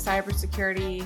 [0.00, 1.04] cybersecurity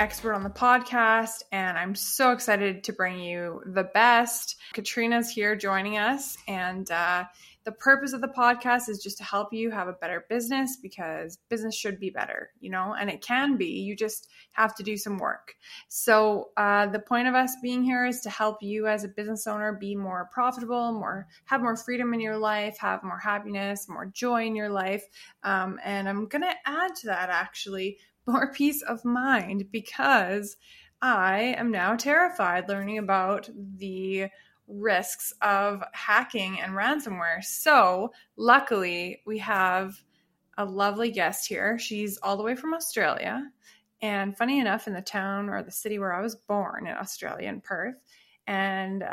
[0.00, 4.56] expert on the podcast, and I'm so excited to bring you the best.
[4.72, 7.24] Katrina's here joining us, and uh,
[7.64, 11.38] the purpose of the podcast is just to help you have a better business because
[11.48, 13.66] business should be better, you know, and it can be.
[13.66, 15.54] You just have to do some work.
[15.88, 19.46] So, uh, the point of us being here is to help you as a business
[19.46, 24.06] owner be more profitable, more have more freedom in your life, have more happiness, more
[24.06, 25.04] joy in your life.
[25.42, 30.56] Um, and I'm going to add to that actually more peace of mind because
[31.02, 34.28] I am now terrified learning about the
[34.66, 37.44] risks of hacking and ransomware.
[37.44, 40.02] So, luckily, we have
[40.56, 41.78] a lovely guest here.
[41.78, 43.50] She's all the way from Australia.
[44.00, 47.48] And funny enough, in the town or the city where I was born in Australia,
[47.48, 47.98] in Perth.
[48.46, 49.06] And uh,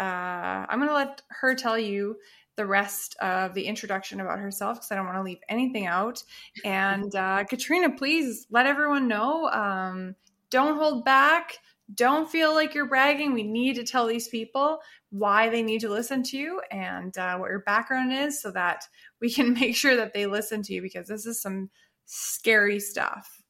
[0.70, 2.18] I'm going to let her tell you
[2.56, 6.24] the rest of the introduction about herself because I don't want to leave anything out.
[6.64, 9.50] And uh, Katrina, please let everyone know.
[9.50, 10.16] Um,
[10.50, 11.58] don't hold back.
[11.96, 13.34] Don't feel like you're bragging.
[13.34, 14.80] We need to tell these people
[15.10, 18.86] why they need to listen to you and uh, what your background is so that
[19.20, 21.70] we can make sure that they listen to you because this is some
[22.06, 23.42] scary stuff.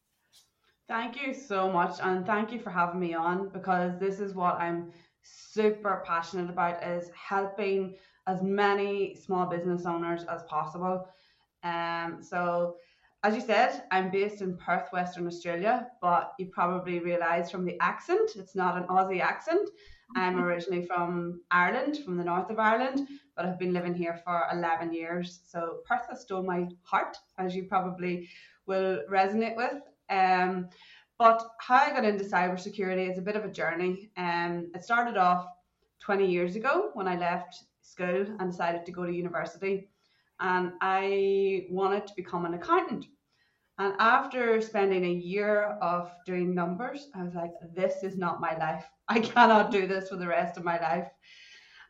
[0.88, 2.00] Thank you so much.
[2.02, 4.92] And thank you for having me on because this is what I'm
[5.24, 7.96] super passionate about is helping
[8.28, 11.08] as many small business owners as possible.
[11.64, 12.76] Um, so
[13.24, 17.78] as you said, I'm based in Perth, Western Australia, but you probably realise from the
[17.80, 19.70] accent, it's not an Aussie accent.
[20.16, 24.44] I'm originally from Ireland, from the north of Ireland, but I've been living here for
[24.52, 25.42] 11 years.
[25.48, 28.28] So Perth has stole my heart, as you probably
[28.66, 29.82] will resonate with.
[30.10, 30.70] Um,
[31.22, 34.10] but how I got into cybersecurity is a bit of a journey.
[34.18, 35.46] Um, it started off
[36.00, 39.88] 20 years ago when I left school and decided to go to university.
[40.40, 43.06] And I wanted to become an accountant.
[43.78, 48.58] And after spending a year of doing numbers, I was like, this is not my
[48.58, 48.86] life.
[49.08, 51.08] I cannot do this for the rest of my life.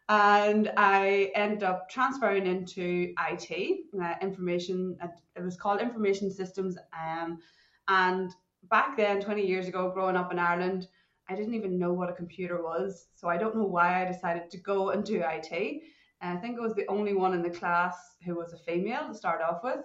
[0.09, 5.07] And I ended up transferring into IT, uh, information, uh,
[5.37, 6.77] it was called Information Systems.
[7.01, 7.39] Um,
[7.87, 8.33] and
[8.69, 10.87] back then, 20 years ago, growing up in Ireland,
[11.29, 13.07] I didn't even know what a computer was.
[13.15, 15.81] So I don't know why I decided to go into IT.
[16.21, 17.95] And I think I was the only one in the class
[18.25, 19.79] who was a female to start off with.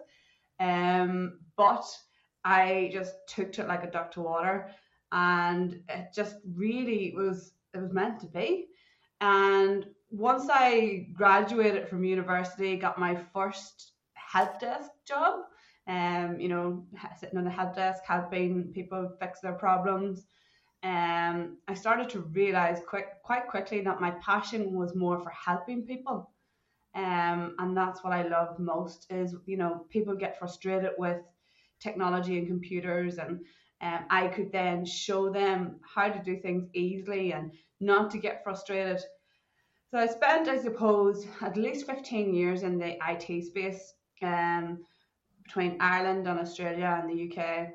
[0.60, 1.84] Um, but
[2.44, 4.70] I just took to it like a duck to water,
[5.12, 8.66] and it just really was it was meant to be.
[9.20, 15.41] And once I graduated from university, got my first help desk job.
[15.88, 16.84] Um, you know,
[17.19, 20.26] sitting on the help desk, helping people fix their problems.
[20.82, 25.82] Um, I started to realize quick, quite quickly that my passion was more for helping
[25.86, 26.30] people.
[26.94, 31.20] Um, and that's what I love most is, you know, people get frustrated with
[31.80, 33.41] technology and computers and
[33.82, 38.42] um, I could then show them how to do things easily and not to get
[38.42, 39.00] frustrated.
[39.91, 43.92] So I spent, I suppose, at least 15 years in the IT space
[44.22, 44.78] um,
[45.46, 47.68] between Ireland and Australia and the UK,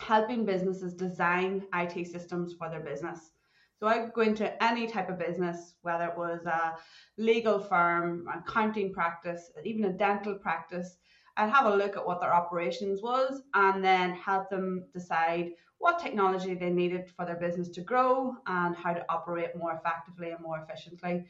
[0.00, 3.32] helping businesses design IT systems for their business.
[3.78, 6.76] So I go into any type of business, whether it was a
[7.16, 10.98] legal firm, accounting practice, even a dental practice,
[11.36, 15.98] I'd have a look at what their operations was and then help them decide what
[15.98, 20.40] technology they needed for their business to grow and how to operate more effectively and
[20.40, 21.24] more efficiently.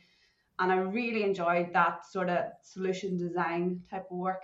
[0.58, 4.42] And I really enjoyed that sort of solution design type of work.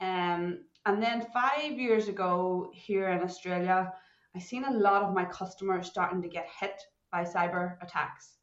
[0.00, 3.92] Um, and then five years ago here in Australia,
[4.34, 6.80] I seen a lot of my customers starting to get hit
[7.10, 8.36] by cyber attacks.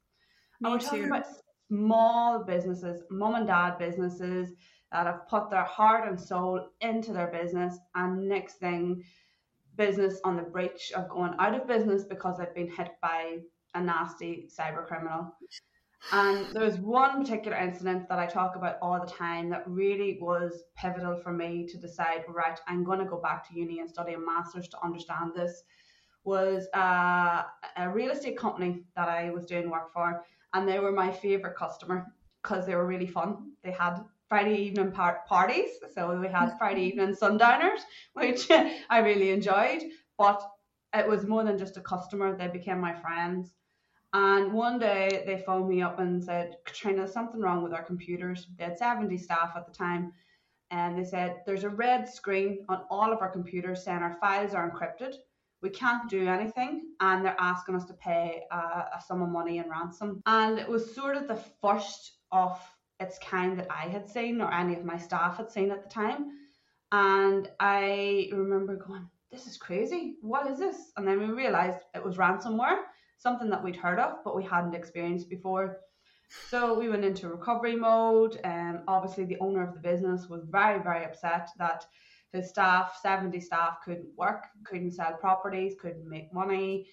[0.60, 1.28] Me and we're talking about
[1.70, 4.54] small businesses, mom and dad businesses
[4.92, 9.04] that have put their heart and soul into their business, and next thing,
[9.76, 13.40] business on the breach of going out of business because they've been hit by
[13.74, 15.36] a nasty cyber criminal.
[16.12, 20.20] And there was one particular incident that I talk about all the time that really
[20.22, 23.90] was pivotal for me to decide, right, I'm going to go back to uni and
[23.90, 25.64] study a master's to understand this
[26.24, 27.44] was uh,
[27.78, 30.24] a real estate company that I was doing work for,
[30.54, 33.54] and they were my favorite customer because they were really fun.
[33.64, 34.00] They had
[34.30, 37.82] Friday evening par- parties, so we had Friday evening sundowners,
[38.14, 38.50] which
[38.90, 39.84] I really enjoyed.
[40.18, 40.42] But
[40.94, 43.54] it was more than just a customer; they became my friends.
[44.14, 47.84] And one day they phoned me up and said, Katrina, there's something wrong with our
[47.84, 48.48] computers.
[48.58, 50.14] They had 70 staff at the time.
[50.72, 54.54] And they said, There's a red screen on all of our computers saying our files
[54.54, 55.16] are encrypted
[55.64, 59.58] we can't do anything and they're asking us to pay uh, a sum of money
[59.58, 62.60] in ransom and it was sort of the first of
[63.00, 65.90] its kind that i had seen or any of my staff had seen at the
[65.90, 66.32] time
[66.92, 70.18] and i remember going this is crazy.
[70.22, 70.92] What is this?
[70.96, 72.82] And then we realized it was ransomware,
[73.24, 75.80] something that we'd heard of, but we hadn't experienced before.
[76.50, 78.40] So we went into recovery mode.
[78.44, 81.86] And um, obviously, the owner of the business was very, very upset that
[82.34, 86.88] his staff, 70 staff, couldn't work, couldn't sell properties, couldn't make money.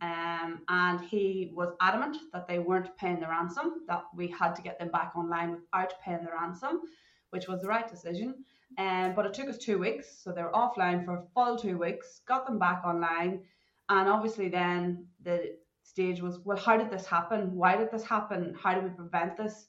[0.00, 4.62] Um, and he was adamant that they weren't paying the ransom, that we had to
[4.62, 6.82] get them back online without paying the ransom,
[7.30, 8.44] which was the right decision.
[8.78, 11.78] Um, but it took us two weeks, so they were offline for a full two
[11.78, 13.42] weeks, got them back online,
[13.88, 15.56] and obviously then the
[15.98, 17.56] stage was, well, how did this happen?
[17.56, 18.54] Why did this happen?
[18.62, 19.66] How do we prevent this?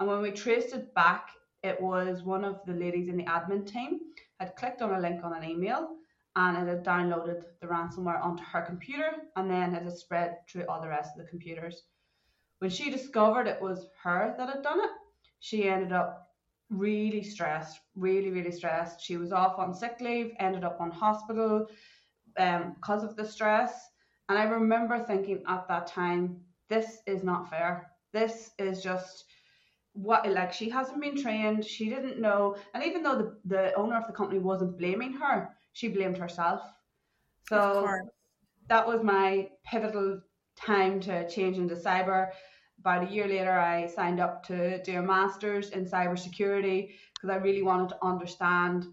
[0.00, 1.28] And when we traced it back,
[1.62, 4.00] it was one of the ladies in the admin team
[4.40, 5.96] had clicked on a link on an email
[6.34, 10.64] and it had downloaded the ransomware onto her computer and then it had spread through
[10.66, 11.82] all the rest of the computers.
[12.60, 14.90] When she discovered it was her that had done it,
[15.40, 16.30] she ended up
[16.70, 19.02] really stressed, really, really stressed.
[19.02, 21.66] She was off on sick leave, ended up on hospital
[22.38, 23.90] um, because of the stress.
[24.28, 27.90] And I remember thinking at that time, this is not fair.
[28.12, 29.24] This is just
[29.92, 31.64] what like she hasn't been trained.
[31.64, 32.56] She didn't know.
[32.74, 36.62] And even though the, the owner of the company wasn't blaming her she blamed herself.
[37.50, 37.86] So
[38.68, 40.22] that was my pivotal
[40.56, 42.30] time to change into cyber.
[42.80, 47.36] About a year later i signed up to do a master's in cybersecurity because i
[47.36, 48.86] really wanted to understand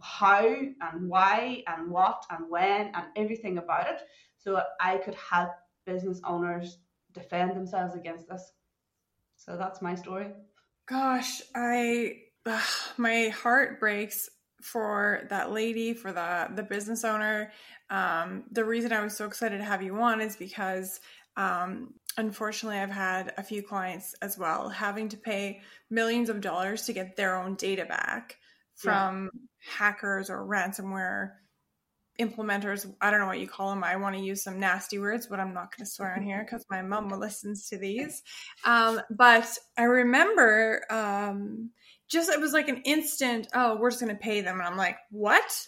[0.00, 4.02] how and why and what and when and everything about it
[4.42, 5.50] so i could help
[5.86, 6.78] business owners
[7.12, 8.52] defend themselves against this
[9.44, 10.28] so that's my story.
[10.88, 12.62] Gosh, I ugh,
[12.96, 14.28] my heart breaks
[14.62, 17.52] for that lady, for the the business owner.
[17.90, 21.00] Um, the reason I was so excited to have you on is because
[21.36, 25.60] um, unfortunately I've had a few clients as well having to pay
[25.90, 28.36] millions of dollars to get their own data back
[28.76, 29.40] from yeah.
[29.76, 31.32] hackers or ransomware
[32.20, 35.26] implementers i don't know what you call them i want to use some nasty words
[35.26, 38.22] but i'm not going to swear on here because my mom listens to these.
[38.64, 39.48] Um, but
[39.78, 41.70] i remember um,
[42.08, 44.76] just it was like an instant oh we're just going to pay them and i'm
[44.76, 45.66] like what?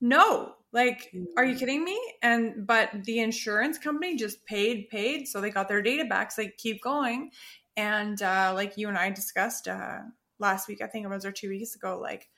[0.00, 0.52] No.
[0.72, 1.58] Like are you mm-hmm.
[1.60, 2.00] kidding me?
[2.20, 6.42] And but the insurance company just paid paid so they got their data back so
[6.42, 7.30] they keep going.
[7.76, 9.98] And uh, like you and i discussed uh,
[10.38, 12.28] last week i think it was or two weeks ago like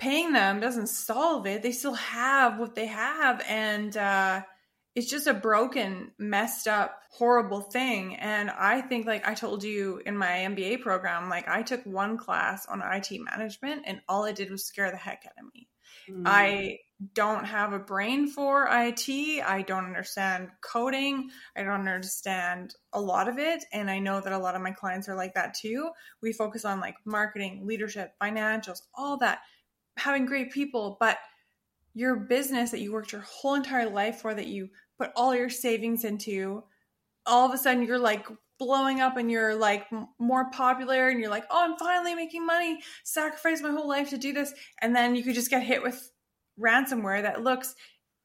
[0.00, 1.62] paying them doesn't solve it.
[1.62, 3.44] They still have what they have.
[3.46, 4.42] And uh,
[4.94, 8.16] it's just a broken, messed up, horrible thing.
[8.16, 12.16] And I think, like I told you in my MBA program, like I took one
[12.16, 15.68] class on IT management and all it did was scare the heck out of me.
[16.10, 16.22] Mm.
[16.24, 16.78] I
[17.14, 19.08] don't have a brain for IT.
[19.42, 21.30] I don't understand coding.
[21.56, 23.64] I don't understand a lot of it.
[23.72, 25.90] And I know that a lot of my clients are like that too.
[26.22, 29.40] We focus on like marketing, leadership, financials, all that
[30.00, 31.18] having great people, but
[31.94, 34.68] your business that you worked your whole entire life for, that you
[34.98, 36.62] put all your savings into,
[37.26, 38.26] all of a sudden you're like
[38.58, 39.86] blowing up and you're like
[40.18, 44.18] more popular and you're like, oh, I'm finally making money, sacrifice my whole life to
[44.18, 44.52] do this.
[44.80, 46.12] And then you could just get hit with
[46.58, 47.74] ransomware that looks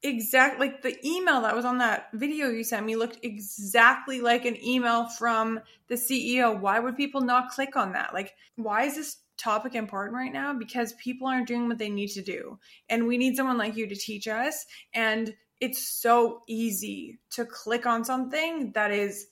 [0.04, 4.45] exact like the email that was on that video you sent me looked exactly like
[4.45, 6.60] an email from the CEO.
[6.60, 8.13] Why would people not click on that?
[8.13, 12.10] Like, why is this topic important right now because people aren't doing what they need
[12.10, 12.58] to do.
[12.89, 14.65] And we need someone like you to teach us.
[14.94, 19.27] And it's so easy to click on something that is,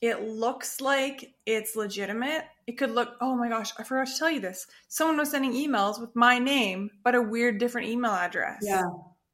[0.00, 2.44] it looks like it's legitimate.
[2.66, 4.66] It could look, oh my gosh, I forgot to tell you this.
[4.86, 8.58] Someone was sending emails with my name, but a weird different email address.
[8.62, 8.84] Yeah.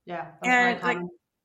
[0.06, 0.30] Yeah.
[0.42, 0.99] And like,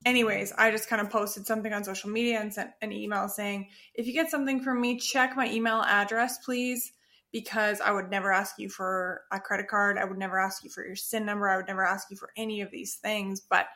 [0.06, 3.68] anyways, I just kind of posted something on social media and sent an email saying,
[3.94, 6.92] if you get something from me, check my email address, please
[7.32, 9.98] because I would never ask you for a credit card.
[9.98, 11.48] I would never ask you for your SIN number.
[11.48, 13.40] I would never ask you for any of these things.
[13.40, 13.66] But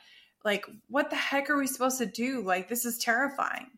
[0.44, 2.42] like, what the heck are we supposed to do?
[2.42, 3.70] Like, this is terrifying.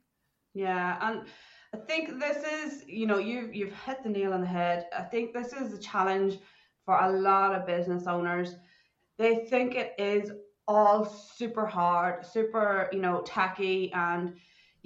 [0.54, 0.99] Yeah.
[1.00, 1.26] And
[1.75, 4.87] I think this is, you know, you've, you've hit the nail on the head.
[4.97, 6.38] I think this is a challenge
[6.85, 8.56] for a lot of business owners.
[9.18, 10.33] They think it is
[10.66, 14.35] all super hard, super, you know, tacky and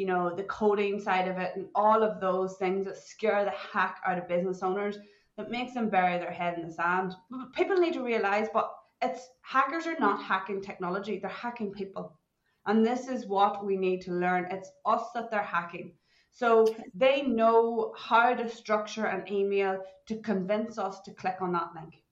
[0.00, 3.50] you know, the coding side of it and all of those things that scare the
[3.50, 4.96] heck out of business owners
[5.36, 7.12] that makes them bury their head in the sand.
[7.54, 12.18] People need to realize, but it's hackers are not hacking technology, they're hacking people.
[12.64, 14.48] And this is what we need to learn.
[14.50, 15.92] It's us that they're hacking.
[16.30, 21.72] So they know how to structure an email to convince us to click on that
[21.74, 22.02] link.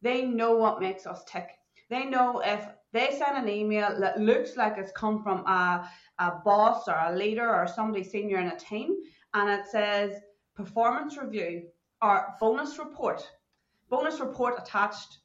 [0.00, 1.48] They know what makes us tick.
[1.90, 5.88] They know if they send an email that looks like it's come from a,
[6.18, 8.96] a boss or a leader or somebody senior in a team,
[9.34, 10.12] and it says
[10.54, 11.64] performance review
[12.02, 13.28] or bonus report,
[13.90, 15.18] bonus report attached.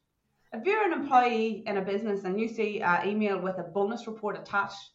[0.52, 4.06] if you're an employee in a business and you see an email with a bonus
[4.06, 4.90] report attached,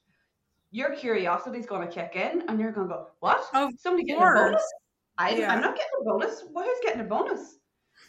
[0.71, 3.39] your curiosity is going to kick in and you're going to go, What?
[3.53, 4.63] Of Somebody getting a bonus?
[5.17, 5.53] I, Yeah.
[5.53, 6.43] I'm not getting a bonus.
[6.51, 7.57] Well, who's getting a bonus?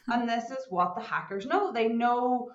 [0.09, 1.73] and this is what the hackers know.
[1.73, 2.51] They know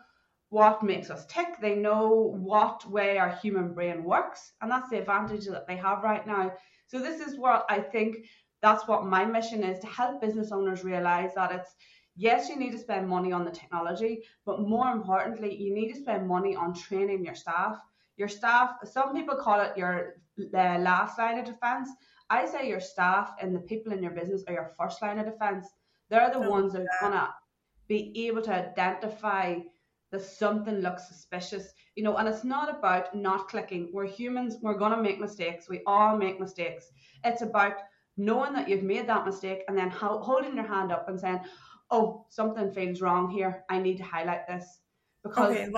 [0.53, 1.59] what makes us tick.
[1.61, 2.09] They know
[2.51, 6.53] what way our human brain works, and that's the advantage that they have right now.
[6.87, 8.17] So this is what I think.
[8.61, 11.75] That's what my mission is to help business owners realize that it's
[12.15, 15.99] yes, you need to spend money on the technology, but more importantly, you need to
[15.99, 17.77] spend money on training your staff.
[18.17, 18.77] Your staff.
[18.85, 20.15] Some people call it your
[20.53, 21.89] uh, last line of defense.
[22.29, 25.25] I say your staff and the people in your business are your first line of
[25.25, 25.67] defense.
[26.09, 27.33] They're the Oh, ones that are gonna
[27.87, 29.57] be able to identify
[30.13, 33.89] that something looks suspicious, you know, and it's not about not clicking.
[33.91, 35.67] We're humans, we're gonna make mistakes.
[35.67, 36.91] We all make mistakes.
[37.25, 37.73] It's about
[38.15, 41.41] knowing that you've made that mistake and then holding your hand up and saying,
[41.89, 43.65] "Oh, something feels wrong here.
[43.69, 44.81] I need to highlight this."
[45.23, 45.71] Because Okay,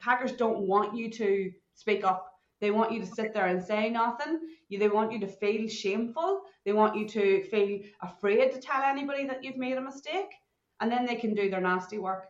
[0.00, 2.32] hackers don't want you to speak up.
[2.60, 4.40] They want you to sit there and say nothing.
[4.68, 6.42] You, they want you to feel shameful.
[6.64, 10.32] They want you to feel afraid to tell anybody that you've made a mistake,
[10.80, 12.28] and then they can do their nasty work.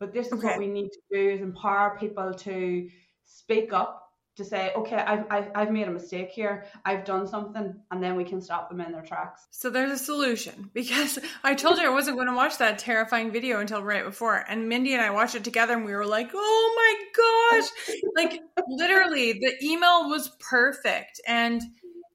[0.00, 0.46] But this is Okay.
[0.48, 2.88] what we need to do: is empower people to
[3.26, 6.64] speak up, to say, "Okay, I've, I've, I've made a mistake here.
[6.84, 9.46] I've done something," and then we can stop them in their tracks.
[9.50, 13.30] So there's a solution because I told you I wasn't going to watch that terrifying
[13.30, 14.42] video until right before.
[14.48, 17.70] And Mindy and I watched it together and we were like, oh my gosh.
[18.16, 21.20] Like literally, the email was perfect.
[21.26, 21.62] And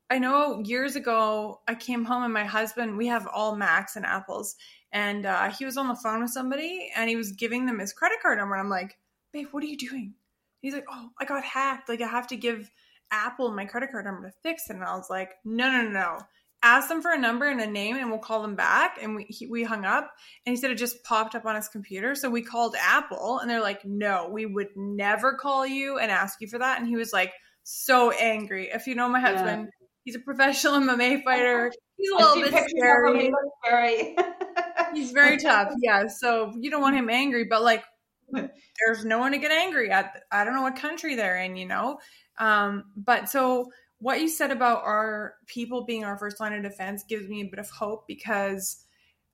[0.10, 4.06] I know years ago, I came home and my husband, we have all Macs and
[4.06, 4.56] Apples.
[4.96, 7.92] And uh, he was on the phone with somebody and he was giving them his
[7.92, 8.56] credit card number.
[8.56, 8.98] And I'm like,
[9.34, 10.14] babe, what are you doing?
[10.62, 11.90] He's like, oh, I got hacked.
[11.90, 12.72] Like, I have to give
[13.12, 14.78] Apple my credit card number to fix it.
[14.78, 16.20] And I was like, no, no, no, no
[16.66, 19.24] ask them for a number and a name and we'll call them back and we
[19.26, 20.12] he, we hung up
[20.46, 23.50] and he said it just popped up on his computer so we called apple and
[23.50, 26.96] they're like no we would never call you and ask you for that and he
[26.96, 29.32] was like so angry if you know my Yeah.
[29.34, 29.70] husband
[30.06, 33.32] he's a professional mma fighter he's a little bit pictures of him, he
[33.64, 34.18] scary scary.
[34.96, 35.74] he's very tough.
[35.82, 37.84] Yeah so you don't want him angry but like
[38.32, 40.24] there's no one to get angry at.
[40.32, 42.00] I don't know what country they're in you know?
[42.40, 47.04] Um but so what you said about our people being our first line of defense
[47.04, 48.84] gives me a bit of hope because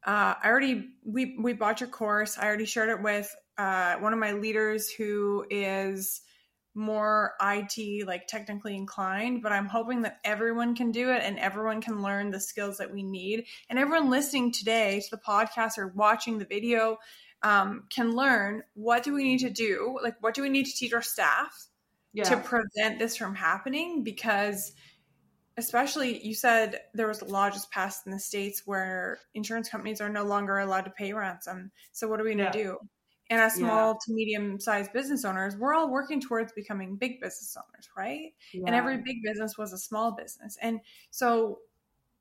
[0.05, 2.37] uh, I already we we bought your course.
[2.37, 6.21] I already shared it with uh, one of my leaders who is
[6.73, 11.81] more IT like technically inclined, but I'm hoping that everyone can do it and everyone
[11.81, 13.45] can learn the skills that we need.
[13.69, 16.97] And everyone listening today to the podcast or watching the video
[17.43, 19.97] um, can learn what do we need to do?
[20.01, 21.67] Like what do we need to teach our staff?
[22.13, 22.23] yeah.
[22.25, 24.73] to prevent this from happening because
[25.57, 30.01] especially you said there was a law just passed in the states where insurance companies
[30.01, 32.51] are no longer allowed to pay ransom so what are we going Yeah.
[32.51, 32.77] to do
[33.31, 37.57] and as small to medium sized business owners we're all working towards becoming big business
[37.57, 38.33] owners right?
[38.53, 40.57] And every big business was a small business.
[40.61, 41.59] And so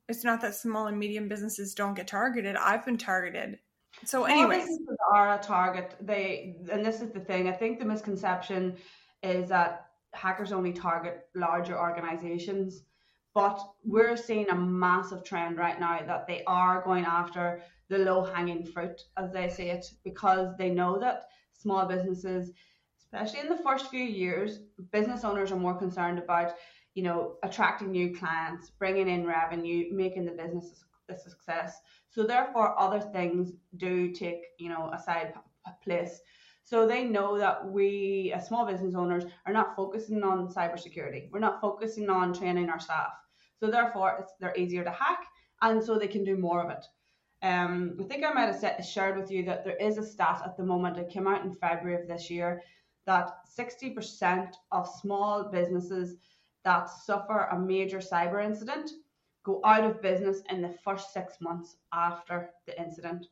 [0.08, 2.56] it's not that small and medium businesses don't get targeted.
[2.56, 3.58] I've been targeted.
[4.04, 4.80] So businesses
[5.12, 5.94] are a target.
[6.00, 7.48] They and this is the thing.
[7.48, 8.76] I think the misconception
[9.22, 12.82] is that hackers only target larger organizations,
[13.34, 18.25] but we're seeing a massive trend right now that they are going after the low
[18.25, 22.52] hanging fruit, as they say it, because they know that small businesses,
[22.99, 24.61] especially in the first few years,
[24.92, 26.54] business owners are more concerned about,
[26.94, 31.80] you know, attracting new clients, bringing in revenue, making the business a success.
[32.09, 35.35] So therefore, other things do take, you know, a side
[35.82, 36.20] place.
[36.62, 41.28] So they know that we, as small business owners, are not focusing on cybersecurity.
[41.32, 43.12] We're not focusing on training our staff.
[43.59, 45.26] So therefore, it's, they're easier to hack,
[45.62, 46.85] and so they can do more of it.
[47.42, 50.42] Um, I think I might have said, shared with you that there is a stat
[50.44, 50.97] at the moment.
[50.97, 52.62] that came out in February of this year
[53.06, 56.16] that 60% of small businesses
[56.64, 58.90] that suffer a major cyber incident
[59.42, 63.26] go out of business in the first six months after the incident.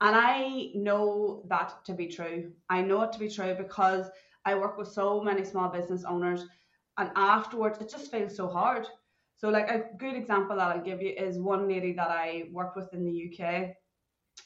[0.00, 2.52] And I know that to be true.
[2.68, 4.10] I know it to be true because
[4.44, 6.46] I work with so many small business owners,
[6.98, 8.86] and afterwards it just feels so hard.
[9.38, 12.76] So, like a good example that I'll give you is one lady that I worked
[12.76, 13.70] with in the UK,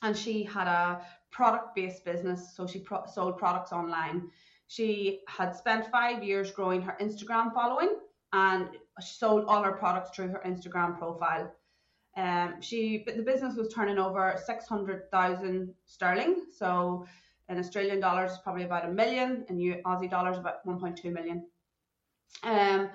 [0.03, 4.31] and she had a product based business, so she pro- sold products online.
[4.69, 7.97] She had spent five years growing her Instagram following
[8.33, 8.69] and
[9.01, 11.53] she sold all her products through her Instagram profile.
[12.17, 17.07] Um, she but the business was turning over six hundred thousand sterling, so
[17.49, 21.47] in Australian dollars, probably about a million, U- Aussie dollars, about one point two million.
[22.43, 22.91] Um,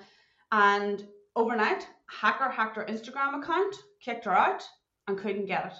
[0.52, 4.64] and overnight, hacker hacked her Instagram account, kicked her out,
[5.06, 5.72] and couldn't get it.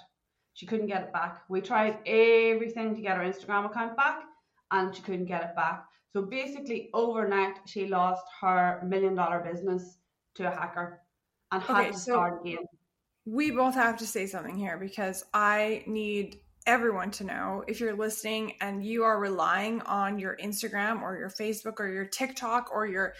[0.53, 1.41] She couldn't get it back.
[1.49, 4.23] We tried everything to get her Instagram account back,
[4.71, 5.85] and she couldn't get it back.
[6.13, 9.97] So basically, overnight, she lost her million dollar business
[10.35, 11.01] to a hacker
[11.51, 12.65] and had Okay, to so- start again.
[13.25, 17.95] We both have to say something here because I need everyone to know if you're
[17.95, 22.87] listening and you are relying on your Instagram or your Facebook or your TikTok or
[22.87, 23.13] your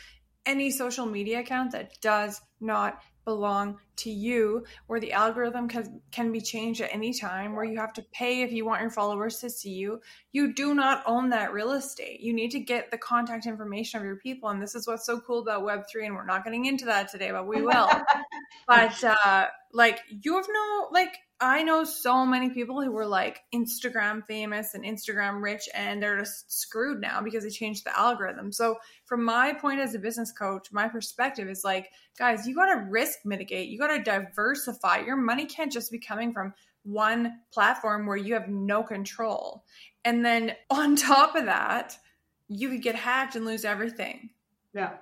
[0.45, 6.31] any social media account that does not belong to you, where the algorithm can, can
[6.31, 9.37] be changed at any time, where you have to pay if you want your followers
[9.39, 10.01] to see you.
[10.31, 12.21] You do not own that real estate.
[12.21, 14.49] You need to get the contact information of your people.
[14.49, 16.05] And this is what's so cool about Web3.
[16.05, 17.89] And we're not getting into that today, but we will
[18.67, 23.41] but uh like you have no like i know so many people who were like
[23.53, 28.51] instagram famous and instagram rich and they're just screwed now because they changed the algorithm.
[28.51, 32.73] So from my point as a business coach my perspective is like guys you got
[32.73, 33.69] to risk mitigate.
[33.69, 34.99] You got to diversify.
[34.99, 36.53] Your money can't just be coming from
[36.83, 39.63] one platform where you have no control.
[40.05, 41.97] And then on top of that
[42.47, 44.31] you could get hacked and lose everything.
[44.73, 44.93] Yeah,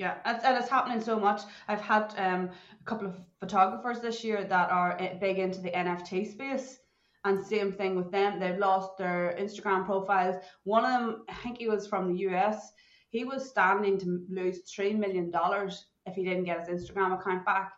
[0.00, 1.42] yeah, and, it's happening so much.
[1.68, 2.48] I've had um,
[2.80, 6.78] a couple of photographers this year that are uh, big into the NFT space,
[7.26, 8.40] and same thing with them.
[8.40, 10.36] They've lost their Instagram profiles.
[10.64, 12.72] One of them, I think he was from the US.
[13.10, 17.44] He was standing to lose three million dollars if he didn't get his Instagram account
[17.44, 17.70] back.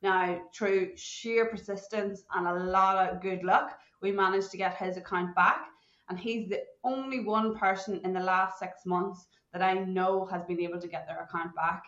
[0.00, 4.96] Now, through sheer persistence and a lot of good luck, we managed to get his
[4.96, 5.66] account back.
[6.08, 10.42] And he's the only one person in the last six months that I know has
[10.44, 11.84] been able to get their account back.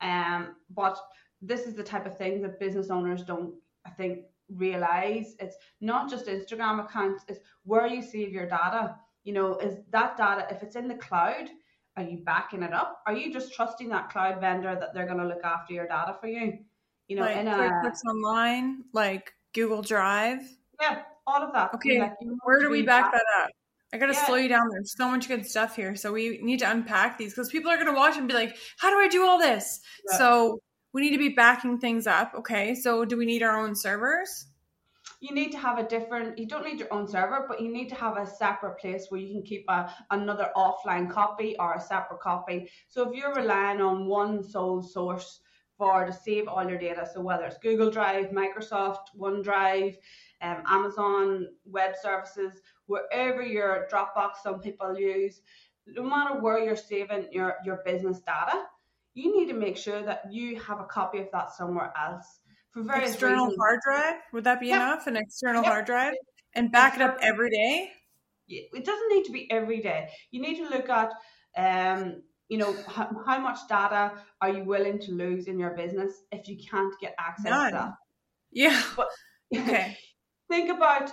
[0.00, 0.98] Um, but
[1.42, 3.54] this is the type of thing that business owners don't,
[3.86, 4.20] I think,
[4.54, 5.34] realize.
[5.38, 8.96] It's not just Instagram accounts, it's where you save your data.
[9.24, 11.48] You know, is that data, if it's in the cloud,
[11.96, 13.02] are you backing it up?
[13.06, 16.16] Are you just trusting that cloud vendor that they're going to look after your data
[16.20, 16.58] for you?
[17.08, 20.40] You know, like in a, Online, like Google Drive.
[20.80, 21.74] yeah, all of that.
[21.74, 22.14] Okay, Like,
[22.44, 23.50] Where do we back back- that up?
[23.92, 24.26] I gotta Yeah.
[24.26, 24.68] slow you down.
[24.70, 27.78] There's so much good stuff here, so we need to unpack these because people are
[27.78, 30.18] gonna watch and be like, "How do I do all this?" Yeah.
[30.18, 30.60] So
[30.92, 32.34] we need to be backing things up.
[32.34, 34.46] Okay, so do we need our own servers?
[35.20, 37.88] you need to have a different you don't need your own server but you need
[37.88, 41.80] to have a separate place where you can keep a, another offline copy or a
[41.80, 45.40] separate copy so if you're relying on one sole source
[45.76, 49.96] for to save all your data so whether it's google drive microsoft onedrive
[50.42, 55.40] um, amazon web services wherever your dropbox some people use
[55.86, 58.64] no matter where you're saving your, your business data
[59.14, 62.82] you need to make sure that you have a copy of that somewhere else for
[62.82, 63.58] various External reasons.
[63.60, 64.14] hard drive?
[64.32, 65.06] Would that be enough?
[65.06, 66.14] An external hard drive
[66.54, 67.90] and back it up every day?
[68.50, 70.08] it doesn't need to be every day.
[70.30, 71.12] You need to look at,
[71.56, 76.22] um, you know, how, how much data are you willing to lose in your business
[76.32, 77.72] if you can't get access None.
[77.72, 77.92] to that
[78.52, 78.82] Yeah.
[78.96, 79.08] that.
[79.60, 79.98] Okay.
[80.48, 81.12] Think about,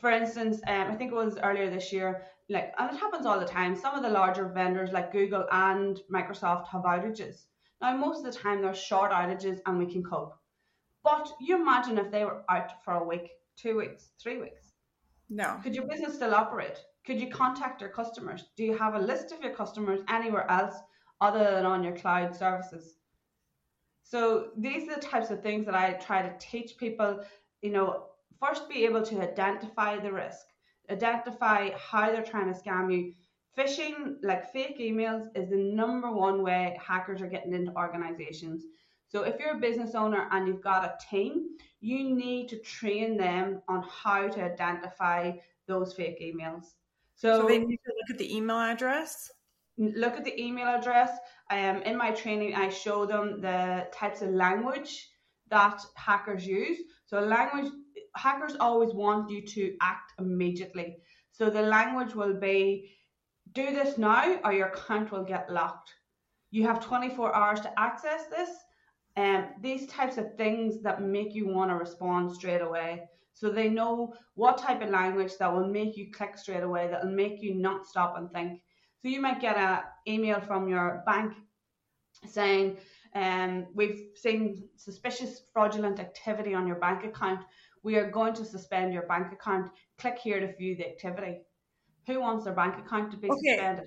[0.00, 3.40] for instance, um, I think it was earlier this year, like, and it happens all
[3.40, 3.76] the time.
[3.76, 7.46] Some of the larger vendors like Google and Microsoft have outages.
[7.80, 10.34] Now, most of the time they're short outages and we can cope.
[11.02, 14.72] But you imagine if they were out for a week, two weeks, three weeks.
[15.28, 15.58] No.
[15.62, 16.78] Could your business still operate?
[17.06, 18.44] Could you contact your customers?
[18.56, 20.76] Do you have a list of your customers anywhere else
[21.20, 22.96] other than on your cloud services?
[24.02, 27.24] So these are the types of things that I try to teach people,
[27.62, 28.06] you know,
[28.44, 30.46] first be able to identify the risk,
[30.90, 33.12] identify how they're trying to scam you.
[33.56, 38.64] Phishing, like fake emails, is the number one way hackers are getting into organizations.
[39.08, 43.16] So if you're a business owner and you've got a team, you need to train
[43.16, 45.32] them on how to identify
[45.66, 46.64] those fake emails.
[47.14, 49.30] So, So they need to look at the email address.
[49.76, 51.10] look at the email address.
[51.50, 55.10] Um, in my training, I show them the types of language
[55.50, 56.78] that hackers use.
[57.06, 57.70] So language
[58.16, 60.96] hackers always want you to act immediately.
[61.32, 62.90] So the language will be
[63.52, 65.92] do this now or your account will get locked.
[66.50, 68.50] You have 24 hours to access this.
[69.16, 73.02] And these types of things that make you want to respond straight away.
[73.32, 77.04] So they know what type of language that will make you click straight away, that
[77.04, 78.60] will make you not stop and think.
[79.02, 81.34] So you might get an email from your bank
[82.28, 82.78] saying,
[83.14, 87.40] um, we've seen suspicious fraudulent activity on your bank account.
[87.84, 89.70] We are going to suspend your bank account.
[89.98, 91.42] Click here to view the activity.
[92.06, 93.56] Who wants their bank account to be Okay.
[93.56, 93.86] suspended?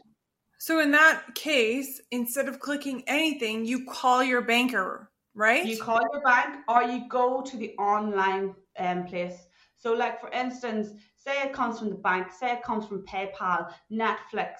[0.59, 5.65] So in that case, instead of clicking anything, you call your banker, right?
[5.65, 9.47] You call your bank or you go to the online um, place.
[9.77, 13.71] So, like for instance, say it comes from the bank, say it comes from PayPal,
[13.91, 14.53] Netflix,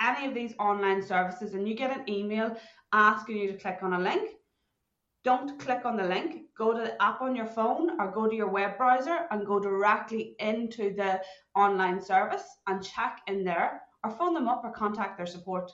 [0.00, 2.56] any of these online services, and you get an email
[2.92, 4.30] asking you to click on a link.
[5.26, 6.42] Don't click on the link.
[6.56, 9.58] Go to the app on your phone or go to your web browser and go
[9.58, 11.20] directly into the
[11.56, 15.72] online service and check in there or phone them up or contact their support.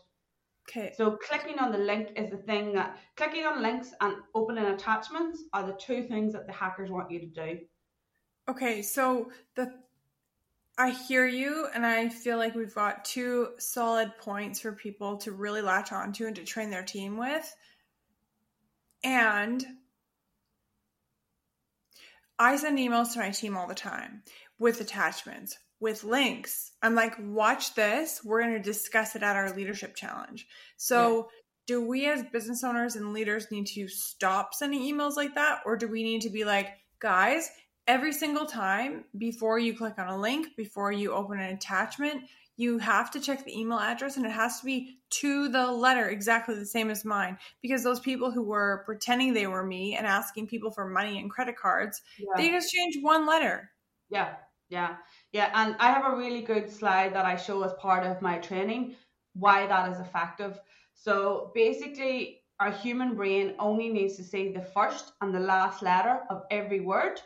[0.67, 0.95] Okay.
[0.97, 5.43] So clicking on the link is the thing that clicking on links and opening attachments
[5.53, 7.59] are the two things that the hackers want you to do.
[8.49, 9.71] Okay, so the
[10.79, 15.33] I hear you and I feel like we've got two solid points for people to
[15.33, 17.55] really latch onto and to train their team with.
[19.05, 19.65] And
[22.39, 24.23] I send emails to my team all the time
[24.59, 26.73] with attachments, with links.
[26.83, 28.21] I'm like, watch this.
[28.25, 30.47] We're going to discuss it at our leadership challenge.
[30.77, 31.23] So, yeah.
[31.67, 35.61] do we as business owners and leaders need to stop sending emails like that?
[35.67, 36.69] Or do we need to be like,
[37.01, 37.51] guys,
[37.87, 42.23] every single time before you click on a link, before you open an attachment,
[42.57, 46.09] you have to check the email address and it has to be to the letter
[46.09, 47.39] exactly the same as mine.
[47.61, 51.31] Because those people who were pretending they were me and asking people for money and
[51.31, 52.27] credit cards yeah.
[52.37, 53.71] they just changed one letter.
[54.11, 54.35] Yeah
[54.69, 54.97] yeah
[55.33, 58.39] yeah and i have a really good slide that i show as part of my
[58.39, 58.95] training
[59.35, 60.61] why that is effective.
[60.95, 66.21] So basically our human brain only needs to see the first and the last letter
[66.31, 67.21] of every word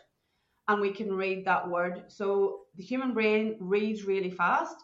[0.68, 2.04] and we can read that word.
[2.08, 4.76] So the human brain reads really fast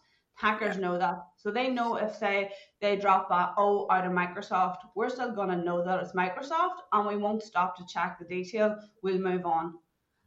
[0.42, 0.82] Hackers yeah.
[0.82, 1.24] know that.
[1.36, 2.50] So they know if, say,
[2.80, 6.78] they drop that O out of Microsoft, we're still going to know that it's Microsoft
[6.92, 8.76] and we won't stop to check the detail.
[9.02, 9.74] We'll move on.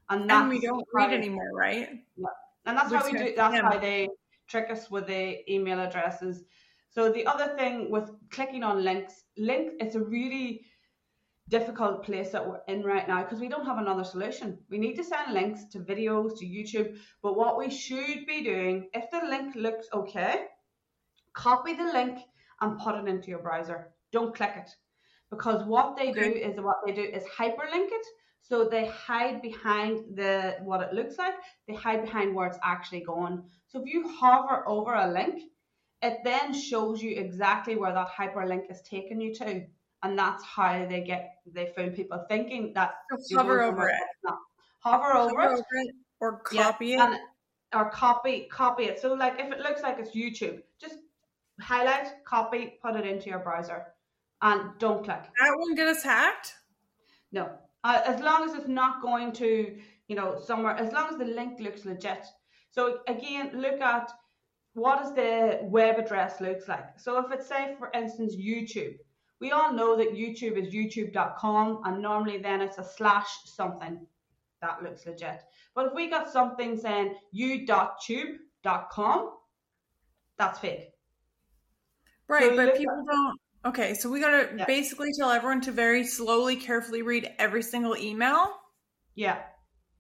[0.10, 1.90] And, and we don't read anymore, right?
[2.16, 2.28] Yeah.
[2.66, 4.08] And that's Which how we do That's how they
[4.48, 6.46] trick us with the email addresses.
[6.92, 10.62] So the other thing with clicking on links, link, it's a really
[11.50, 14.58] difficult place that we're in right now because we don't have another solution.
[14.70, 18.90] We need to send links to videos, to YouTube, but what we should be doing,
[18.94, 20.46] if the link looks okay,
[21.34, 22.20] copy the link
[22.62, 23.92] and put it into your browser.
[24.12, 24.72] Don't click it.
[25.30, 28.06] Because what they do is what they do is hyperlink it.
[28.42, 31.34] So they hide behind the what it looks like,
[31.68, 33.44] they hide behind where it's actually going.
[33.68, 35.42] So if you hover over a link,
[36.04, 39.66] it then shows you exactly where that hyperlink is taking you to
[40.04, 43.96] and that's how they get they fool people thinking that so hover over it.
[44.80, 47.22] Hover, hover over, it, it, or copy yeah, it.
[47.74, 49.00] or copy copy it.
[49.00, 50.98] So like if it looks like it's YouTube, just
[51.60, 53.88] highlight, copy, put it into your browser,
[54.42, 55.24] and don't click.
[55.24, 56.54] That won't get us hacked.
[57.32, 57.50] No,
[57.84, 59.76] uh, as long as it's not going to
[60.08, 60.76] you know somewhere.
[60.76, 62.26] As long as the link looks legit.
[62.72, 64.12] So again, look at
[64.74, 67.00] what does the web address looks like.
[67.00, 68.96] So if it's say for instance YouTube,
[69.46, 74.00] we all know that YouTube is youtube.com and normally then it's a slash something
[74.60, 75.44] that looks legit.
[75.76, 79.30] But if we got something saying u.tube.com,
[80.40, 80.90] that's fake.
[82.28, 83.40] Right, so but people at, don't.
[83.66, 84.66] Okay, so we got to yeah.
[84.66, 88.48] basically tell everyone to very slowly, carefully read every single email.
[89.14, 89.44] Yeah.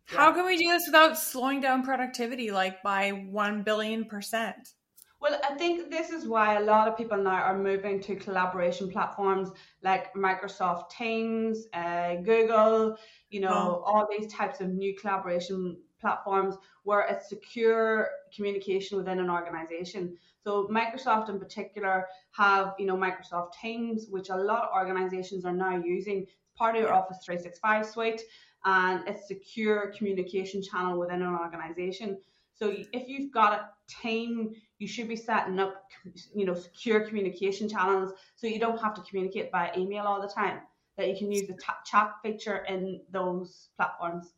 [0.05, 0.33] How yeah.
[0.33, 4.73] can we do this without slowing down productivity like by 1 billion percent?
[5.21, 8.91] Well, I think this is why a lot of people now are moving to collaboration
[8.91, 9.49] platforms
[9.81, 12.97] like Microsoft Teams, uh, Google,
[13.29, 13.83] you know, oh.
[13.85, 20.15] all these types of new collaboration platforms where it's secure communication within an organization.
[20.43, 25.53] So Microsoft in particular have, you know, Microsoft Teams, which a lot of organizations are
[25.53, 26.23] now using.
[26.23, 28.21] It's part of your Office 365 suite
[28.65, 32.19] and it's secure communication channel within an organization.
[32.53, 33.69] So if you've got a
[34.01, 35.89] team, you should be setting up,
[36.33, 40.27] you know, secure communication channels so you don't have to communicate by email all the
[40.27, 40.59] time.
[40.97, 44.31] That you can use the chat feature in those platforms.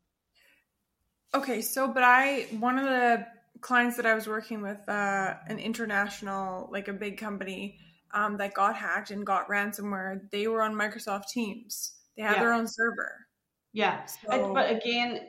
[1.36, 3.28] Okay, so but I one of the
[3.62, 7.80] clients that I was working with, uh, an international, like a big company,
[8.13, 10.30] um, that got hacked and got ransomware.
[10.32, 11.93] They were on Microsoft Teams.
[12.15, 12.39] They had yeah.
[12.39, 13.28] their own server.
[13.73, 15.28] Yeah, so, but again,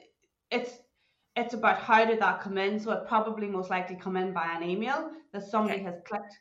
[0.50, 0.72] it's
[1.38, 2.80] it's about how did that come in.
[2.80, 5.84] So it probably most likely come in by an email that somebody okay.
[5.84, 6.38] has clicked.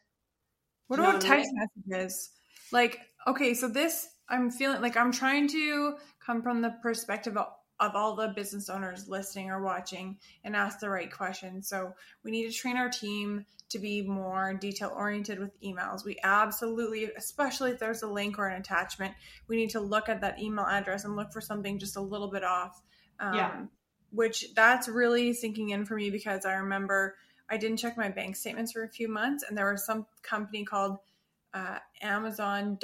[0.87, 2.31] What about text messages?
[2.71, 7.47] Like, okay, so this I'm feeling like I'm trying to come from the perspective of,
[7.79, 11.69] of all the business owners listening or watching and ask the right questions.
[11.69, 16.05] So we need to train our team to be more detail oriented with emails.
[16.05, 19.13] We absolutely, especially if there's a link or an attachment,
[19.47, 22.29] we need to look at that email address and look for something just a little
[22.29, 22.81] bit off.
[23.19, 23.65] Um, yeah
[24.11, 27.15] which that's really sinking in for me because I remember
[27.49, 30.65] I didn't check my bank statements for a few months, and there was some company
[30.65, 30.97] called
[31.53, 32.79] uh, Amazon.czq.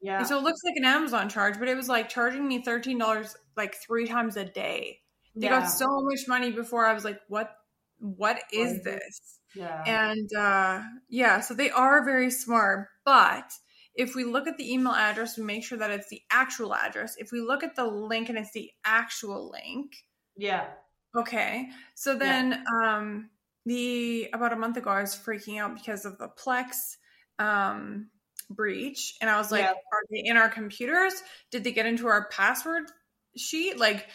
[0.00, 0.18] Yeah.
[0.18, 2.98] And so it looks like an Amazon charge, but it was like charging me thirteen
[2.98, 5.00] dollars like three times a day.
[5.36, 5.60] They yeah.
[5.60, 7.56] got so much money before I was like, what?
[7.98, 9.40] What is this?
[9.54, 9.82] Yeah.
[9.86, 13.50] And uh, yeah, so they are very smart, but
[13.94, 17.16] if we look at the email address, we make sure that it's the actual address.
[17.18, 19.92] If we look at the link and it's the actual link.
[20.36, 20.66] Yeah.
[21.16, 21.68] Okay.
[21.94, 22.98] So then yeah.
[22.98, 23.30] um
[23.66, 26.96] the about a month ago, I was freaking out because of the Plex
[27.38, 28.08] um,
[28.50, 29.70] breach, and I was like, Yeah.
[29.70, 31.14] "Are they in our computers?
[31.50, 32.84] Did they get into our password
[33.36, 33.78] sheet?
[33.78, 34.06] Like,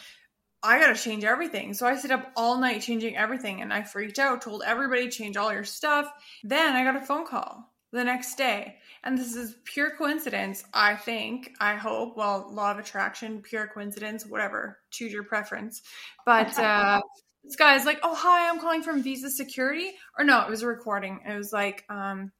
[0.62, 3.82] I got to change everything." So I stayed up all night changing everything, and I
[3.82, 4.42] freaked out.
[4.42, 6.10] Told everybody change all your stuff.
[6.44, 10.64] Then I got a phone call the next day, and this is pure coincidence.
[10.74, 11.52] I think.
[11.60, 12.16] I hope.
[12.16, 14.78] Well, law of attraction, pure coincidence, whatever.
[14.90, 15.82] Choose your preference.
[16.26, 17.00] But uh,
[17.44, 20.66] this guy's like, "Oh, hi, I'm calling from Visa Security." Or no, it was a
[20.66, 21.20] recording.
[21.26, 22.32] It was like, um,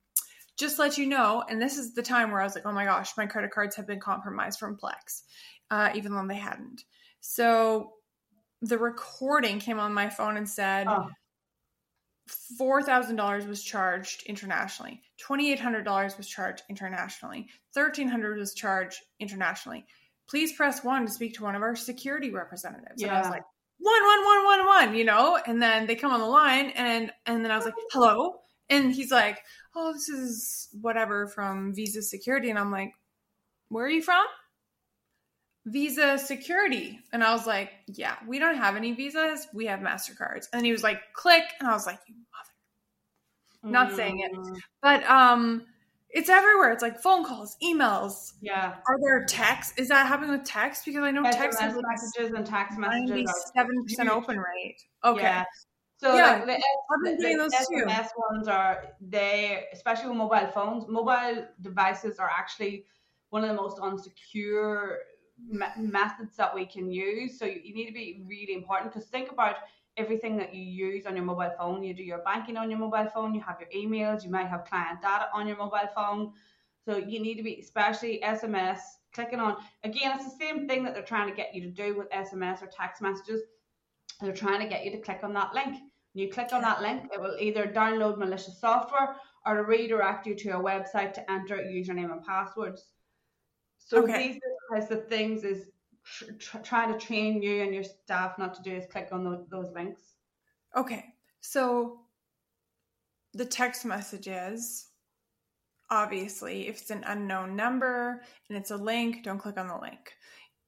[0.59, 1.43] just let you know.
[1.49, 3.77] And this is the time where I was like, "Oh my gosh, my credit cards
[3.77, 5.23] have been compromised from Plex,"
[5.71, 6.85] uh, even though they hadn't.
[7.21, 7.93] So
[8.61, 10.87] the recording came on my phone and said.
[10.89, 11.09] Oh.
[12.59, 15.03] Four thousand dollars was charged internationally.
[15.19, 17.49] Twenty eight hundred dollars was charged internationally.
[17.75, 19.85] Thirteen hundred was charged internationally.
[20.29, 23.03] Please press one to speak to one of our security representatives.
[23.03, 23.31] And I was Yeah.
[23.33, 23.43] like,
[23.79, 25.39] one, one, one, one, one, you know?
[25.45, 28.37] And then they come on the line and and then I was like, hello?
[28.69, 29.41] And he's like,
[29.75, 32.51] Oh, this is whatever from Visa Security.
[32.51, 32.93] And I'm like,
[33.71, 34.25] Where are you from?
[35.71, 37.01] Visa Security.
[37.13, 39.47] And I was like, Yeah, we don't have any visas.
[39.55, 40.49] We have MasterCards.
[40.53, 41.45] And he was like, click.
[41.59, 42.15] And I was like, You
[43.63, 44.33] mother not saying it.
[44.33, 45.67] Mm, but um
[46.13, 46.73] it's everywhere.
[46.73, 48.33] It's like phone calls, emails.
[48.41, 48.75] Yeah.
[48.89, 49.75] Are there texts?
[49.79, 50.85] Is that happening with text?
[50.85, 53.11] Because I know text SMS has like messages and text messages.
[53.11, 54.83] ninety-seven percent open rate.
[55.05, 55.23] Okay.
[55.23, 55.45] Yeah.
[55.99, 57.85] So Yeah, like the, I've been doing those too.
[57.87, 60.89] SMS ones are they, especially with mobile phones.
[60.89, 62.87] Mobile devices are actually
[63.29, 64.97] one of the most unsecure
[65.49, 67.39] methods that we can use.
[67.39, 69.57] So you, you need to be really important because think about
[69.97, 71.83] everything that you use on your mobile phone.
[71.83, 73.35] You do your banking on your mobile phone.
[73.35, 74.25] You have your emails.
[74.25, 76.33] You might have client data on your mobile phone.
[76.85, 78.79] So you need to be, especially SMS,
[79.13, 79.57] clicking on.
[79.85, 82.63] Again, it's the same thing that they're trying to get you to do with SMS
[82.63, 83.43] or text messages.
[84.21, 85.77] They're trying to get you to click on that link.
[86.13, 90.35] When you click on that link, it will either download malicious software or redirect you
[90.35, 92.87] to a website to enter username and passwords.
[93.91, 94.29] So Okay.
[94.29, 95.69] these are the types of things is
[96.05, 99.25] tr- tr- trying to train you and your staff not to do is click on
[99.25, 100.15] tho- those links.
[100.77, 101.05] Okay.
[101.41, 102.03] So
[103.33, 104.87] the text messages,
[105.91, 110.13] obviously, if it's an unknown number and it's a link, don't click on the link.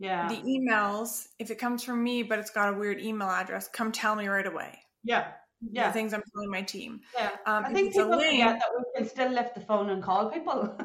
[0.01, 0.27] Yeah.
[0.27, 3.93] The emails, if it comes from me but it's got a weird email address, come
[3.93, 4.81] tell me right away.
[5.05, 5.33] yeah.
[5.71, 5.87] Yeah.
[5.87, 7.03] The things I'm telling my team.
[7.17, 7.31] Yeah.
[7.47, 10.29] Um, I think people link, forget that we can still lift the phone and call
[10.29, 10.77] people.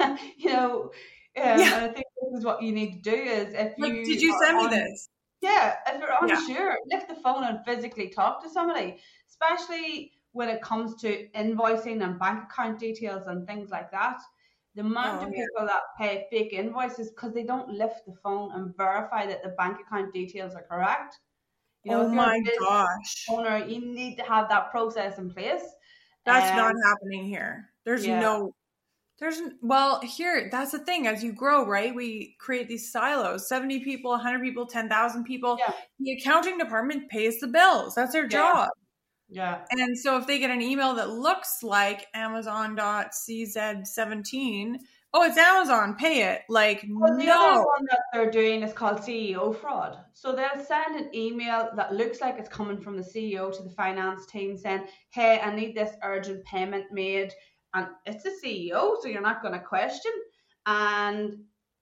[0.38, 0.90] you know,
[1.36, 1.76] um, Yeah.
[1.76, 4.20] and I think this is what you need to do is if like, you did
[4.20, 5.08] you send me this?
[5.42, 6.36] Yeah, if you're Yeah.
[6.36, 12.02] unsure, lift the phone and physically talk to somebody, especially when it comes to invoicing
[12.04, 14.18] and bank account details and things like that.
[14.74, 15.44] The amount Oh, of yeah.
[15.44, 19.50] people that pay fake invoices because they don't lift the phone and verify that the
[19.50, 21.18] bank account details are correct.
[21.84, 23.26] You know, oh my gosh.
[23.30, 25.62] owner, you need to have that process in place.
[26.24, 27.70] That's Um, not happening here.
[27.84, 28.20] There's yeah.
[28.20, 28.54] no
[29.18, 33.80] there's well here that's the thing as you grow right we create these silos 70
[33.80, 35.72] people 100 people 10,000 people Yeah.
[35.98, 38.28] the accounting department pays the bills that's their Yeah.
[38.28, 38.68] job
[39.28, 39.64] Yeah.
[39.70, 44.76] and so if they get an email that looks like amazon.cz17
[45.14, 48.98] oh it's amazon pay it like Well, the other one that they're doing is called
[48.98, 49.96] CEO fraud.
[50.12, 53.70] So they'll send an email that looks like it's coming from the CEO to the
[53.70, 57.32] finance team saying, "Hey, I need this urgent payment made,"
[57.74, 60.12] and it's the CEO, so you're not going to question,
[60.66, 61.38] and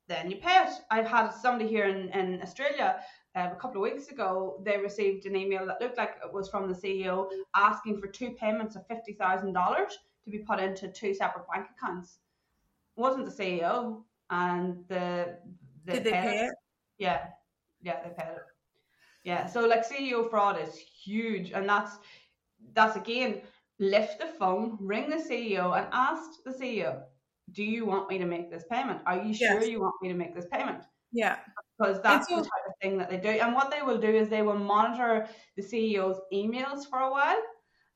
[0.08, 0.70] then you pay it.
[0.90, 2.96] I've had somebody here in, in Australia
[3.36, 4.60] uh, a couple of weeks ago.
[4.64, 8.32] They received an email that looked like it was from the CEO asking for two
[8.32, 12.18] payments of fifty thousand dollars to be put into two separate bank accounts.
[12.96, 15.36] It wasn't the CEO, and the,
[15.84, 16.44] the did they pay it.
[16.44, 16.54] it
[16.98, 17.26] Yeah,
[17.82, 18.42] yeah, they paid it.
[19.24, 21.98] Yeah, so like CEO fraud is huge, and that's
[22.74, 23.40] that's again
[23.78, 27.02] lift the phone, ring the CEO, and ask the CEO,
[27.52, 29.00] "Do you want me to make this payment?
[29.06, 29.68] Are you sure Yes.
[29.68, 30.82] you want me to make this payment?"
[31.12, 31.38] yeah
[31.78, 33.28] Because that's so- the type of thing that they do.
[33.28, 37.42] And what they will do is they will monitor the CEO's emails for a while,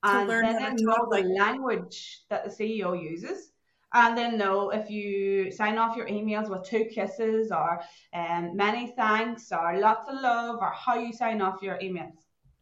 [0.05, 3.53] and learn then they know the language that the CEO uses.
[3.95, 7.81] And then know if you sign off your emails with two kisses or
[8.13, 12.19] um, many thanks or lots of love or how you sign off your emails.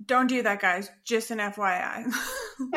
[0.07, 0.90] Don't do that guys.
[1.05, 2.05] Just an fyi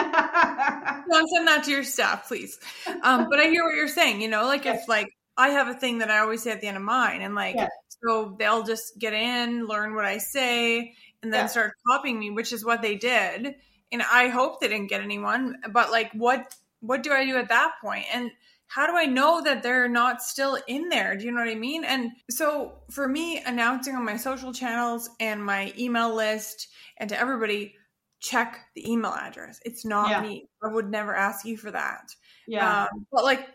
[1.10, 2.60] don't send that to your staff please.
[3.04, 5.74] Um but i hear what you're saying you know like if like i have a
[5.74, 7.68] thing that i always say at the end of mine and like Yeah.
[8.04, 11.48] so they'll just get in learn what i say and then Yeah.
[11.48, 13.56] start copying me which is what they did.
[13.92, 17.50] And i hope they didn't get anyone but like what what do i do at
[17.50, 18.06] that point?
[18.13, 18.32] And
[18.69, 21.55] how do i know that they're not still in there do you know what i
[21.55, 27.10] mean and so for me announcing on my social channels and my email list and
[27.10, 27.75] to everybody
[28.21, 29.62] check the email address.
[29.63, 30.21] It's not Yeah.
[30.21, 30.49] me.
[30.62, 32.13] I would never ask you for that.
[32.47, 32.84] Yeah.
[32.91, 33.47] Um, but like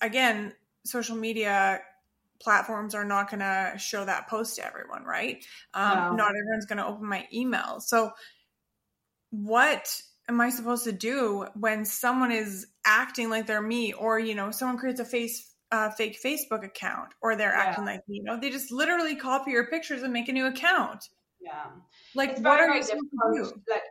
[0.00, 0.52] again,
[0.84, 1.80] social media
[2.40, 5.44] platforms are not going to show that post to everyone, right?
[5.74, 6.10] Um, No.
[6.16, 7.80] Not everyone's going to open my email.
[7.80, 8.10] So,
[9.30, 14.34] what am I supposed to do when someone is acting like they're me, or you
[14.34, 17.62] know, someone creates a face uh, fake Facebook account, or they're Yeah.
[17.70, 18.18] acting like me?
[18.18, 21.08] You know, they just literally copy your pictures and make a new account.
[21.40, 21.66] yeah.
[22.14, 23.62] Like, it's what very, are you supposed to do?
[23.70, 23.82] Like,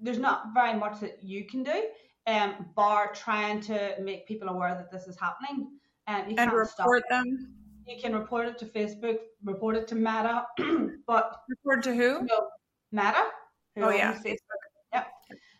[0.00, 1.84] there's not very much that you can do,
[2.26, 5.68] um, bar trying to make people aware that this is happening.
[6.08, 6.86] Um, you And can't stop.
[6.86, 7.54] report them.
[7.86, 10.46] You can report it to Facebook, report it to Meta,
[11.06, 12.22] but Report to who?
[12.22, 12.48] no,
[12.90, 13.26] Meta.
[13.76, 14.14] who Oh, yeah.
[14.14, 14.62] Facebook.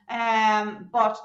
[0.08, 1.18] Um, but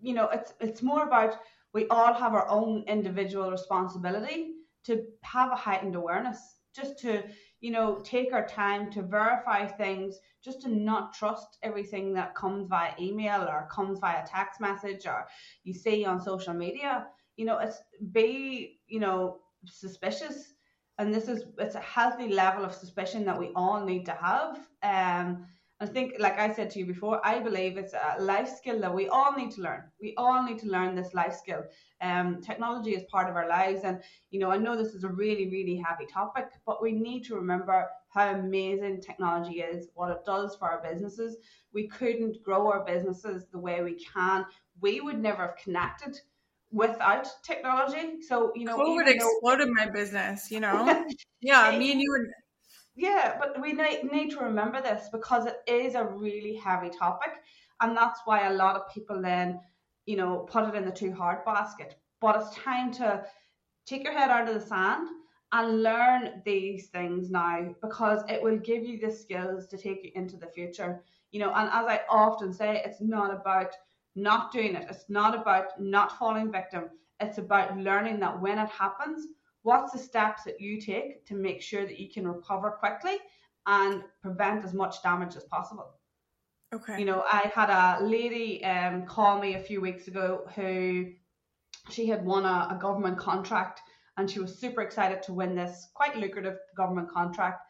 [0.00, 1.38] you know, it's it's more about
[1.72, 7.22] we all have our own individual responsibility to have a heightened awareness, just to
[7.60, 12.66] you know take our time to verify things, just to not trust everything that comes
[12.68, 15.26] via email or comes via text message or
[15.64, 17.06] you see on social media.
[17.36, 17.80] You know, it's
[18.12, 20.54] be you know suspicious
[20.98, 24.58] and this is it's a healthy level of suspicion that we all need to have
[24.82, 25.46] um
[25.80, 28.92] I think, like I said to you before, I believe it's a life skill that
[28.92, 29.84] we all need to learn.
[30.00, 31.64] We all need to learn this life skill.
[32.00, 35.08] Um, technology is part of our lives, and you know, I know this is a
[35.08, 40.24] really, really heavy topic, but we need to remember how amazing technology is, what it
[40.26, 41.36] does for our businesses.
[41.72, 44.46] We couldn't grow our businesses the way we can.
[44.80, 46.18] We would never have connected
[46.72, 48.22] without technology.
[48.22, 51.04] So, you know, COVID even though- exploded my business, you know?
[51.40, 52.26] Yeah, me and you were
[52.98, 57.30] Yeah, but we need, to remember this because it is a really heavy topic,
[57.80, 59.60] and that's why a lot of people then,
[60.06, 61.94] you know, put it in the too hard basket.
[62.20, 63.24] But it's time to
[63.86, 65.06] take your head out of the sand
[65.52, 70.10] and learn these things now because it will give you the skills to take you
[70.16, 71.04] into the future.
[71.30, 73.76] You know, and as I often say, it's not about
[74.16, 74.88] not doing it.
[74.90, 76.90] It's not about not falling victim.
[77.20, 79.28] It's about learning that when it happens,
[79.68, 83.18] what's the steps that you take to make sure that you can recover quickly
[83.66, 85.90] and prevent as much damage as possible
[86.74, 86.98] okay.
[86.98, 91.04] you know i had a lady um, call me a few weeks ago who
[91.90, 93.82] she had won a, a government contract
[94.16, 97.60] and she was super excited to win this quite lucrative government contract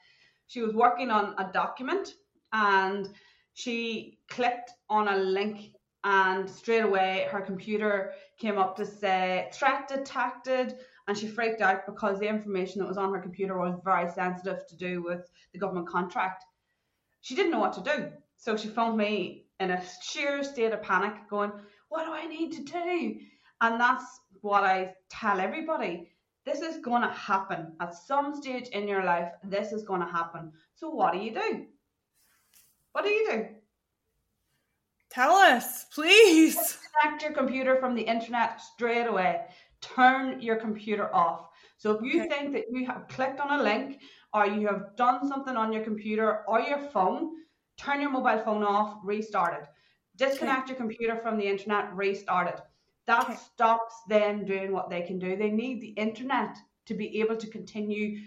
[0.46, 2.14] she was working on a document
[2.52, 3.08] and
[3.54, 5.72] she clicked on a link
[6.04, 10.76] and straight away her computer came up to say threat detected
[11.08, 14.66] and she freaked out because the information that was on her computer was very sensitive
[14.68, 16.44] to do with the government contract.
[17.22, 18.12] She didn't know what to do.
[18.36, 21.50] So she phoned me in a sheer state of panic, going,
[21.88, 23.16] What do I need to do?
[23.60, 24.04] And that's
[24.42, 26.10] what I tell everybody.
[26.44, 27.72] This is going to happen.
[27.80, 30.52] At some stage in your life, this is going to happen.
[30.74, 31.66] So what do you do?
[32.92, 33.46] What do you do?
[35.10, 36.54] Tell us, please.
[36.54, 39.40] Disconnect your computer from the internet straight away.
[39.80, 41.48] Turn your computer off.
[41.76, 42.28] So if you Okay.
[42.28, 44.00] think that you have clicked on a link
[44.34, 47.44] or you have done something on your computer or your phone,
[47.76, 49.68] turn your mobile phone off, restart it.
[50.16, 52.60] Disconnect your computer from the internet, restart it.
[53.06, 53.36] That Okay.
[53.36, 55.36] stops them doing what they can do.
[55.36, 58.18] They need the internet to be able to continue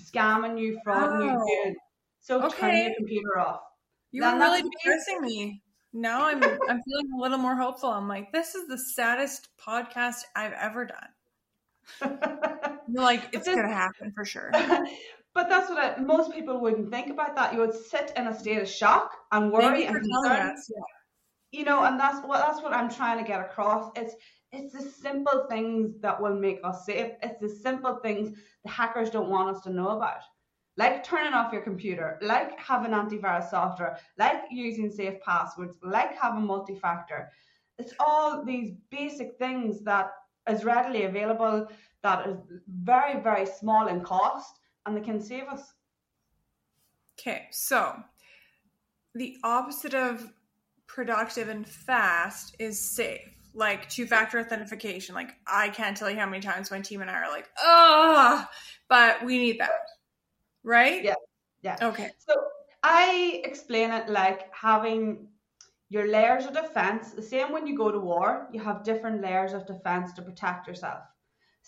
[0.00, 1.30] scamming you, frauding you.
[1.40, 1.46] Oh.
[1.64, 1.76] doing-
[2.20, 3.62] So turn your computer off.
[4.10, 5.62] You are really depressing me.
[5.92, 7.90] Now I'm I'm feeling a little more hopeful.
[7.90, 11.08] I'm like, this is the saddest podcast I've ever done.
[12.88, 14.50] You're like, it's gonna happen for sure.
[15.34, 17.54] but that's what I, most people wouldn't think about that.
[17.54, 20.50] You would sit in a state of shock and worry and concern.
[20.50, 20.70] us.
[20.74, 21.58] Yeah.
[21.58, 23.90] You know, and that's what that's what I'm trying to get across.
[23.96, 24.14] It's
[24.52, 27.12] it's the simple things that will make us safe.
[27.22, 30.20] It's the simple things the hackers don't want us to know about.
[30.78, 36.46] Like turning off your computer, like having antivirus software, like using safe passwords, like having
[36.46, 37.32] multi-factor.
[37.78, 40.12] It's all these basic things that
[40.48, 41.66] is readily available,
[42.04, 42.36] that is
[42.84, 45.74] very, very small in cost, and they can save us.
[47.18, 47.96] Okay, so
[49.16, 50.32] the opposite of
[50.86, 53.34] productive and fast is safe.
[53.52, 55.16] Like two factor authentication.
[55.16, 58.46] Like I can't tell you how many times my team and I are like, oh,
[58.88, 59.70] but we need that.
[60.68, 61.02] Right?
[61.02, 61.14] Yeah.
[61.62, 61.78] Yeah.
[61.80, 62.10] Okay.
[62.18, 62.34] So
[62.82, 65.28] I explain it like having
[65.88, 67.12] your layers of defense.
[67.12, 70.68] The same when you go to war, you have different layers of defense to protect
[70.68, 71.04] yourself.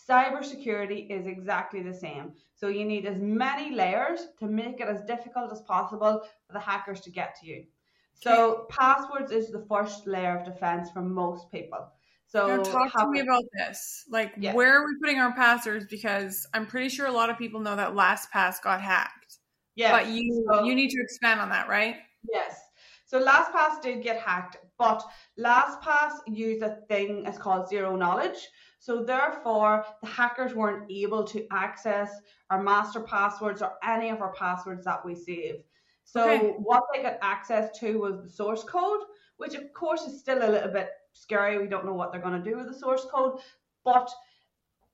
[0.09, 2.35] Cybersecurity is exactly the same.
[2.55, 6.61] So you need as many layers to make it as difficult as possible for the
[6.61, 7.65] hackers to get to you.
[8.13, 11.89] So passwords is the first layer of defense for most people.
[12.31, 14.05] So Now talk to me about this.
[14.09, 15.87] Like, where are we putting our passwords?
[15.91, 19.39] Because I'm pretty sure a lot of people know that LastPass got hacked.
[19.75, 21.97] yeah, But you so- you need to expand on that, right?
[22.33, 22.61] Yes.
[23.05, 25.03] So LastPass did get hacked, but
[25.41, 28.49] LastPass used a thing it's called zero knowledge.
[28.79, 32.13] So therefore, the hackers weren't able to access
[32.51, 35.65] our master passwords or any of our passwords that we save.
[36.05, 36.55] So okay.
[36.59, 39.01] what they got access to was the source code,
[39.39, 41.59] which of course is still a little bit scary.
[41.59, 43.41] We don't know what they're going to do with the source code,
[43.85, 44.11] but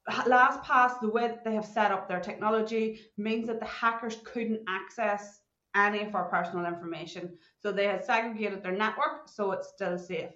[0.08, 4.60] LastPass, the way that they have set up their technology, means that the hackers couldn't
[4.68, 5.40] access
[5.74, 7.36] any of our personal information.
[7.58, 10.30] So they had segregated their network, so it's still safe.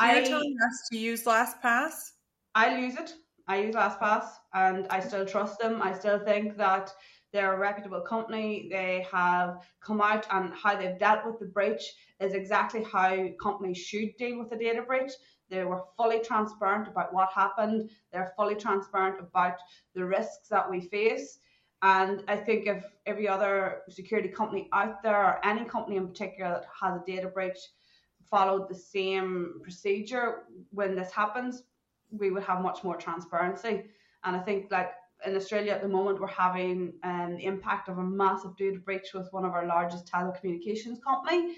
[0.00, 2.12] So you're telling us to use LastPass?
[2.54, 3.14] I use it.
[3.48, 5.82] I use LastPass, and I still trust them.
[5.82, 6.92] I still think that
[7.32, 8.68] they're a reputable company.
[8.70, 11.82] They have come out and how they've dealt with the breach
[12.20, 15.12] is exactly how companies should deal with a data breach.
[15.48, 17.90] They were fully transparent about what happened.
[18.12, 19.56] They're fully transparent about
[19.94, 21.38] the risks that we face.
[21.82, 26.50] And I think if every other security company out there, or any company in particular
[26.50, 27.58] that has a data breach,
[28.30, 31.64] followed the same procedure when this happens,
[32.10, 33.84] we would have much more transparency.
[34.24, 34.92] And I think like
[35.26, 39.14] in Australia at the moment, we're having um, the impact of a massive data breach
[39.14, 41.56] with one of our largest telecommunications company,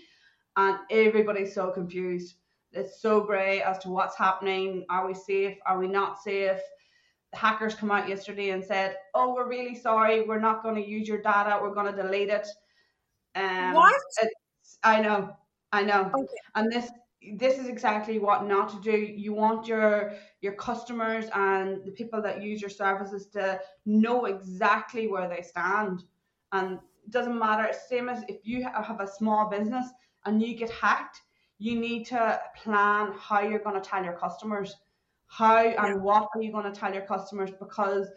[0.57, 2.37] and everybody's so confused
[2.75, 4.85] it's so grey as to what's happening.
[4.91, 5.57] Are we safe?
[5.67, 6.61] Are we not safe?
[7.33, 10.23] The hackers come out yesterday and said, "Oh, we're really sorry.
[10.23, 11.59] We're not going to use your data.
[11.61, 12.47] We're going to delete it."
[13.35, 13.95] Um, what?
[14.83, 15.37] I know,
[15.73, 16.11] I know.
[16.15, 16.35] Okay.
[16.55, 16.91] And this
[17.37, 18.97] this is exactly what not to do.
[18.97, 25.07] You want your your customers and the people that use your services to know exactly
[25.07, 26.05] where they stand.
[26.53, 27.73] And it doesn't matter.
[27.89, 29.87] Same as if you have a small business
[30.25, 31.21] and you get hacked,
[31.59, 34.77] you need to plan how you're going to tell your customers
[35.27, 38.09] how and what are you going to tell your customers because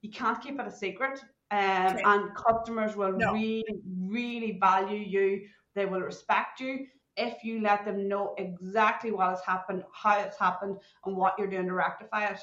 [0.00, 2.02] you can't keep it a secret um, okay.
[2.04, 3.32] and customers will no.
[3.32, 3.64] really
[4.00, 5.42] really value you
[5.74, 6.86] they will respect you
[7.16, 11.50] if you let them know exactly what has happened how it's happened and what you're
[11.50, 12.40] doing to rectify it.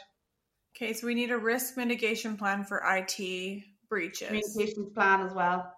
[0.75, 4.27] Okay so we need a risk mitigation plan for it breaches.
[4.27, 5.73] Communications plan as well.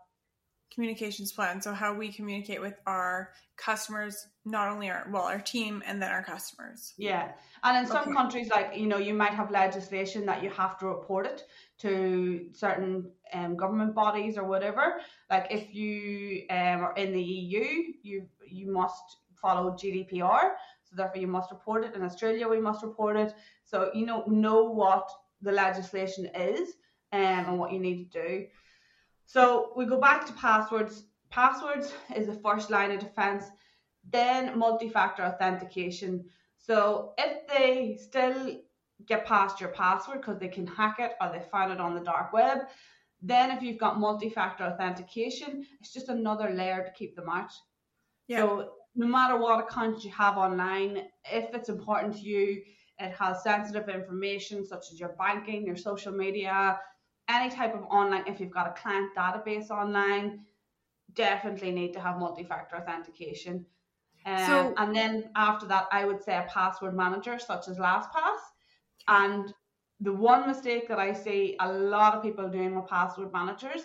[0.73, 5.83] Communications plan so how we communicate with our customers not only our well our team
[5.85, 6.93] and then our customers.
[6.97, 7.31] Yeah
[7.63, 8.13] and in some okay.
[8.13, 11.43] countries like you know you might have legislation that you have to report it
[11.81, 14.95] to certain um, government bodies or whatever
[15.29, 20.51] like if you um, are in the eu you you must follow gdpr
[20.83, 24.23] so therefore you must report it in australia we must report it so you know
[24.27, 25.09] know what
[25.41, 26.69] the legislation is
[27.13, 28.45] um, and what you need to do
[29.31, 31.05] so we go back to passwords.
[31.29, 33.45] Passwords is the first line of defense,
[34.11, 36.25] then multi factor authentication.
[36.57, 38.57] So if they still
[39.07, 42.01] get past your password because they can hack it or they find it on the
[42.01, 42.59] dark web,
[43.21, 47.51] then if you've got multi factor authentication, it's just another layer to keep them out.
[48.27, 48.37] Yeah.
[48.37, 52.61] So no matter what account you have online, if it's important to you,
[52.99, 56.79] it has sensitive information such as your banking, your social media,
[57.29, 60.41] any type of online, if you've got a client database online,
[61.13, 63.65] definitely need to have multi-factor authentication.
[64.25, 68.39] Um, so, and then after that, I would say a password manager such as LastPass.
[69.11, 69.53] And
[69.99, 73.81] the one mistake that I see a lot of people doing with password managers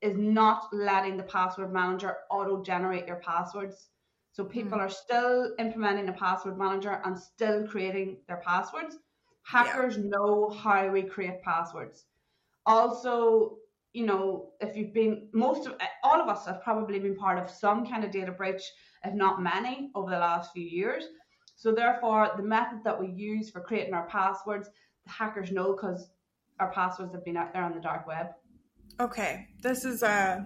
[0.00, 3.90] is not letting the password manager auto generate your passwords.
[4.32, 4.82] So people mm.
[4.82, 8.96] are still implementing a password manager and still creating their passwords.
[9.42, 10.04] Hackers yeah.
[10.06, 12.06] know how we create passwords
[12.68, 13.56] also
[13.94, 15.74] you know if you've been most of
[16.04, 18.62] all of us have probably been part of some kind of data breach
[19.04, 21.04] if not many over the last few years
[21.58, 24.70] so therefore the method that we use for creating our passwords
[25.04, 26.08] the hackers know because
[26.60, 28.28] our passwords have been out there on the dark web.
[29.00, 30.40] Okay this is uh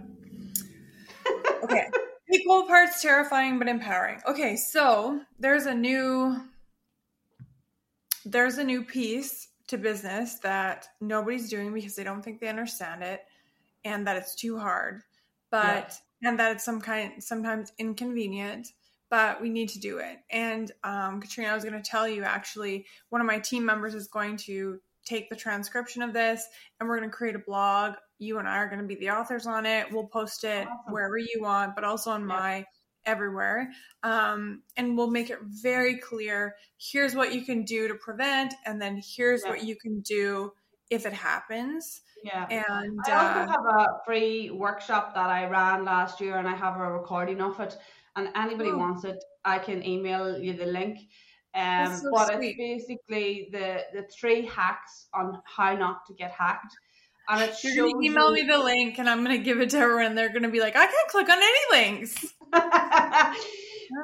[1.62, 1.86] okay.
[2.32, 4.20] Equal parts terrifying but empowering.
[4.26, 6.36] Okay so there's a new
[8.24, 13.02] there's a new piece to business that nobody's doing because they don't think they understand
[13.02, 13.20] it
[13.84, 15.02] and that it's too hard
[15.50, 16.28] but yeah.
[16.28, 18.68] and that it's some kind sometimes inconvenient
[19.12, 22.24] but we need to do it and um, katrina i was going to tell you
[22.24, 26.44] actually one of my team members is going to take the transcription of this
[26.80, 29.10] and we're going to create a blog you and i are going to be the
[29.10, 30.92] authors on it we'll post it awesome.
[30.92, 32.64] wherever you want but also on my
[33.04, 33.70] everywhere.
[34.02, 38.80] Um, and we'll make it very clear here's what you can do to prevent, and
[38.80, 39.50] then here's yeah.
[39.50, 40.52] what you can do
[40.90, 42.02] if it happens.
[42.24, 42.46] Yeah.
[42.50, 46.54] And I also uh, have a free workshop that I ran last year, and I
[46.54, 47.76] have a recording of it.
[48.16, 48.78] And anybody oh.
[48.78, 50.98] wants it, I can email you the link.
[51.54, 52.56] Um, so but sweet.
[52.58, 56.74] it's basically the the three hacks on how not to get hacked.
[57.28, 58.44] And it You're gonna email you...
[58.44, 60.76] me the link, and I'm gonna give it to her, and they're gonna be like,
[60.76, 62.68] "I can't click on any links." but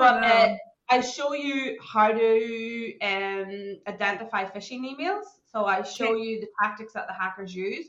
[0.01, 0.57] uh,
[0.91, 5.25] I show you how to um, identify phishing emails.
[5.53, 6.23] So I show okay.
[6.23, 7.87] you the tactics that the hackers use.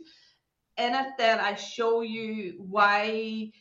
[0.78, 3.52] In it, then I show you why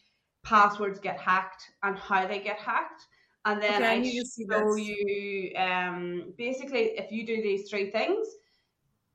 [0.49, 3.05] passwords get hacked and how they get hacked.
[3.45, 8.27] And then okay, I show you um, basically if you do these three things,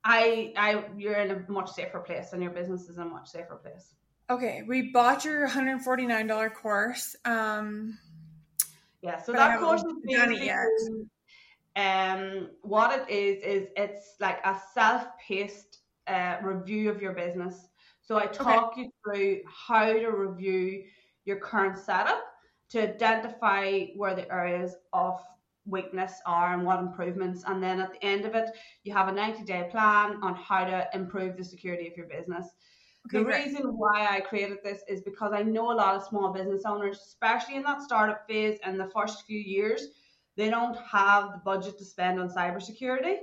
[0.04, 3.28] I I you're in a much safer place and your business is in a much
[3.28, 3.94] safer place.
[4.30, 7.16] Okay, we bought your $149 course.
[7.24, 7.98] Um
[9.02, 10.50] yeah, so that course is basically
[11.76, 17.68] um what it is is it's like a self-paced uh, review of your business.
[18.02, 18.82] So I talk okay.
[18.82, 20.84] you through how to review
[21.24, 22.22] your current setup
[22.70, 25.20] to identify where the areas of
[25.66, 27.44] weakness are and what improvements.
[27.46, 28.50] And then at the end of it
[28.82, 32.46] you have a 90 day plan on how to improve the security of your business.
[33.06, 33.44] Okay, the great.
[33.44, 36.98] reason why i created this is because i know a lot of small business owners
[37.06, 39.88] especially in that startup phase and the first few years
[40.36, 43.16] they don't have the budget to spend on cybersecurity.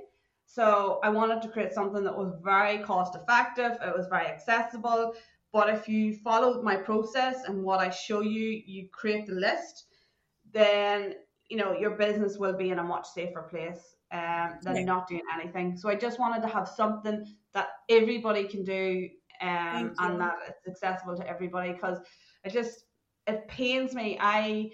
[0.45, 3.77] So i wanted to create something that was very cost effective.
[3.85, 5.13] It was very accessible
[5.53, 9.85] but if you follow my process and what i show you you create the list
[10.53, 11.13] then
[11.49, 14.83] you know your business will be in a much safer place um, than yeah.
[14.83, 15.77] not doing anything.
[15.77, 19.07] So I just wanted to have something that everybody can do
[19.41, 21.97] um, and that it's accessible to everybody because
[22.43, 22.83] it just
[23.27, 24.17] it pains me.
[24.19, 24.71] I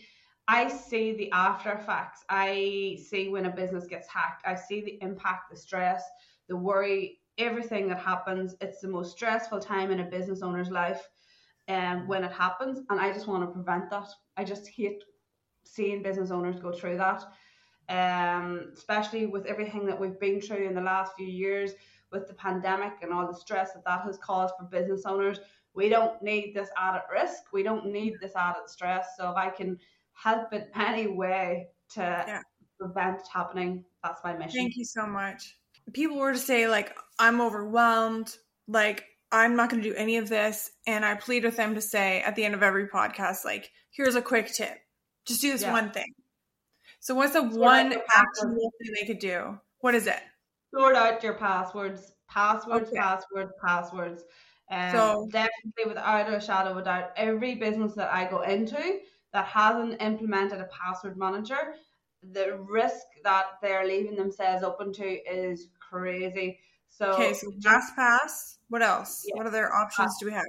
[0.47, 2.23] I see the after effects.
[2.29, 4.43] I see when a business gets hacked.
[4.45, 6.03] I see the impact, the stress,
[6.47, 8.55] the worry, everything that happens.
[8.61, 11.07] It's the most stressful time in a business owner's life
[11.67, 12.79] um, when it happens.
[12.89, 14.07] And I just want to prevent that.
[14.37, 15.03] I just hate
[15.63, 17.23] seeing business owners go through that,
[17.89, 21.73] um, especially with everything that we've been through in the last few years
[22.11, 25.39] with the pandemic and all the stress that that has caused for business owners.
[25.73, 27.43] We don't need this added risk.
[27.53, 29.09] We don't need this added stress.
[29.17, 29.77] So if I can
[30.13, 32.41] help in any way to yeah.
[32.79, 34.61] prevent it happening, that's my mission.
[34.61, 35.57] Thank you so much.
[35.93, 38.35] People were to say like, I'm overwhelmed,
[38.67, 40.69] like I'm not going to do any of this.
[40.85, 44.15] And I plead with them to say at the end of every podcast, like, here's
[44.15, 44.77] a quick tip.
[45.25, 45.71] Just do this yeah.
[45.71, 46.13] one thing.
[46.99, 49.59] So what's the sort one actionable thing they could do?
[49.79, 50.19] What is it?
[50.73, 52.99] Sort out your passwords, passwords, okay.
[52.99, 54.23] passwords, passwords.
[54.69, 58.99] Um, so definitely, without a shadow of a doubt, every business that I go into
[59.33, 61.75] that hasn't implemented a password manager,
[62.31, 66.59] the risk that they're leaving themselves open to is crazy.
[66.89, 68.57] So okay, so LastPass.
[68.69, 69.23] What else?
[69.25, 69.37] Yeah.
[69.37, 70.45] What other options do we have?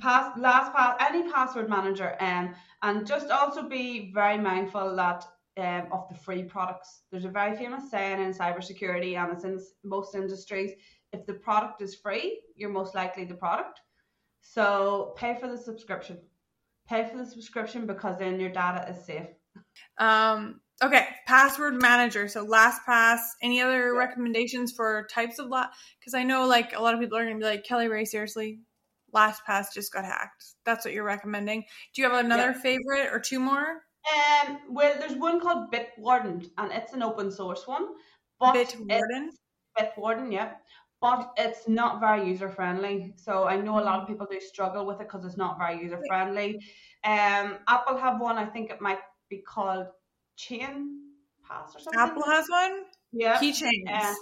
[0.00, 5.24] pass LastPass any password manager um and just also be very mindful that
[5.58, 9.60] um, of the free products there's a very famous saying in cybersecurity and it's in
[9.84, 10.72] most industries
[11.12, 13.80] if the product is free you're most likely the product
[14.40, 16.18] so pay for the subscription
[16.88, 19.28] pay for the subscription because then your data is safe
[19.98, 23.98] um okay password manager so lastpass any other yeah.
[23.98, 27.38] recommendations for types of lot because i know like a lot of people are gonna
[27.38, 28.58] be like kelly ray seriously
[29.14, 30.54] LastPass just got hacked.
[30.64, 31.64] That's what you're recommending.
[31.94, 32.60] Do you have another yeah.
[32.60, 33.82] favorite or two more?
[34.12, 37.88] Um, well, there's one called Bitwarden, and it's an open source one.
[38.40, 39.28] But Bitwarden.
[39.78, 40.52] Bitwarden, yeah.
[41.00, 43.12] But it's not very user friendly.
[43.16, 45.82] So I know a lot of people do struggle with it because it's not very
[45.82, 46.56] user friendly.
[47.04, 48.38] Um, Apple have one.
[48.38, 49.86] I think it might be called
[50.36, 51.00] Chain
[51.48, 52.00] Pass or something.
[52.00, 52.82] Apple has one.
[53.12, 53.38] Yeah.
[53.38, 53.88] Keychains.
[53.90, 54.14] Uh,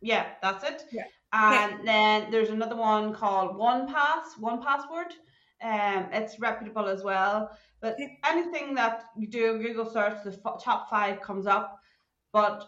[0.00, 0.84] yeah, that's it.
[0.92, 1.04] Yeah.
[1.32, 1.84] And okay.
[1.84, 5.14] then there's another one called One Pass, One Password.
[5.62, 7.50] Um, it's reputable as well.
[7.80, 8.18] But okay.
[8.24, 11.78] anything that you do a Google search, the f- top five comes up.
[12.32, 12.64] But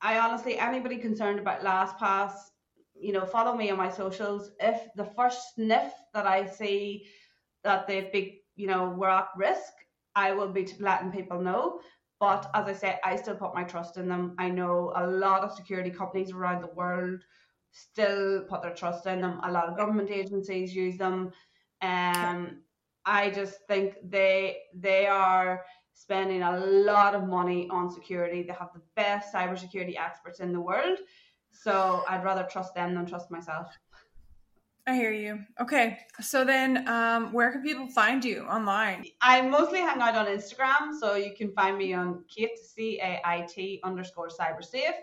[0.00, 2.32] I honestly, anybody concerned about LastPass,
[2.94, 4.52] you know, follow me on my socials.
[4.60, 7.06] If the first sniff that I see
[7.64, 9.72] that they've been, you know, we're at risk,
[10.14, 11.80] I will be letting people know.
[12.20, 14.34] But as I say, I still put my trust in them.
[14.38, 17.20] I know a lot of security companies around the world
[17.70, 19.40] still put their trust in them.
[19.44, 21.30] A lot of government agencies use them.
[21.80, 22.62] Um,
[23.04, 25.64] I just think they they are
[25.94, 28.42] spending a lot of money on security.
[28.42, 30.98] They have the best cybersecurity experts in the world.
[31.50, 33.68] So I'd rather trust them than trust myself.
[34.88, 35.40] I hear you.
[35.60, 35.98] Okay.
[36.22, 39.04] So then um, where can people find you online?
[39.20, 40.98] I mostly hang out on Instagram.
[40.98, 44.94] So you can find me on Cait, C A I T underscore cyber safe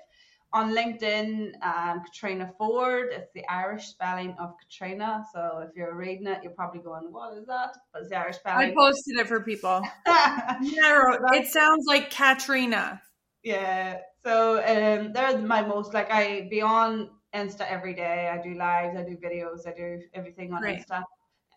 [0.53, 3.09] on LinkedIn, um, Katrina Ford.
[3.11, 5.23] It's the Irish spelling of Katrina.
[5.31, 8.37] So if you're reading it, you're probably going, "What is that?" But it's the Irish
[8.37, 8.71] spelling.
[8.71, 9.83] I posted it for people.
[10.07, 13.03] it sounds like Katrina.
[13.43, 13.99] Yeah.
[14.25, 18.29] So um, they're my most like I be on Insta every day.
[18.31, 20.79] I do lives, I do videos, I do everything on Great.
[20.79, 21.03] Insta.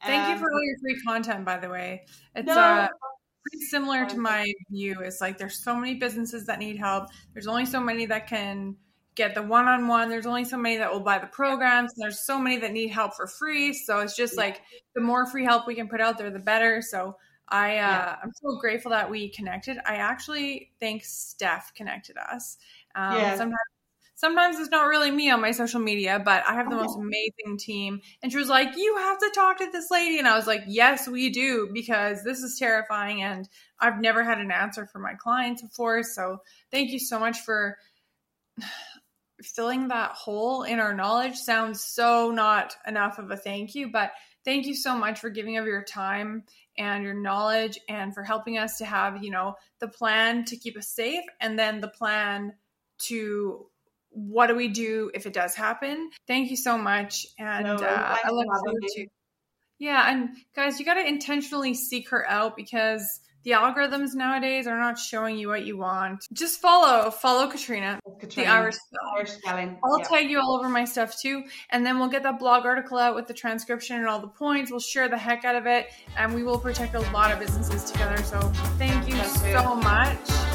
[0.04, 2.04] Thank um, you for all your free content, by the way.
[2.34, 2.88] It's no, uh,
[3.42, 5.00] pretty similar to my view.
[5.00, 7.08] It's like there's so many businesses that need help.
[7.32, 8.76] There's only so many that can
[9.14, 10.08] get the one-on-one.
[10.08, 11.92] There's only so many that will buy the programs.
[11.96, 13.72] There's so many that need help for free.
[13.72, 14.42] So it's just yeah.
[14.42, 14.62] like
[14.94, 16.80] the more free help we can put out there, the better.
[16.80, 17.16] So
[17.48, 18.16] I uh, yeah.
[18.22, 19.78] I'm so grateful that we connected.
[19.84, 22.58] I actually think Steph connected us.
[22.94, 23.36] Um, yeah.
[23.36, 23.58] Sometimes
[24.18, 26.80] sometimes it's not really me on my social media, but I have the oh.
[26.80, 28.00] most amazing team.
[28.20, 30.18] And she was like, You have to talk to this lady.
[30.18, 33.22] And I was like, Yes, we do, because this is terrifying.
[33.22, 33.48] And
[33.80, 36.02] I've never had an answer for my clients before.
[36.02, 37.78] So thank you so much for
[39.42, 41.36] filling that hole in our knowledge.
[41.36, 44.10] Sounds so not enough of a thank you, but
[44.44, 46.42] thank you so much for giving of your time
[46.76, 50.76] and your knowledge and for helping us to have, you know, the plan to keep
[50.76, 52.52] us safe and then the plan
[52.98, 53.66] to
[54.26, 56.10] what do we do if it does happen?
[56.26, 57.26] Thank you so much.
[57.38, 59.06] And no, uh, I forward to
[59.78, 64.78] Yeah, and guys, you got to intentionally seek her out because the algorithms nowadays are
[64.78, 66.26] not showing you what you want.
[66.32, 69.16] Just follow, follow Katrina, Katrina the Irish spelling.
[69.16, 69.78] Irish spelling.
[69.84, 70.08] I'll yep.
[70.08, 73.14] tag you all over my stuff too, and then we'll get that blog article out
[73.14, 74.70] with the transcription and all the points.
[74.70, 77.90] We'll share the heck out of it, and we will protect a lot of businesses
[77.90, 78.22] together.
[78.24, 78.40] So
[78.76, 80.47] thank you so much.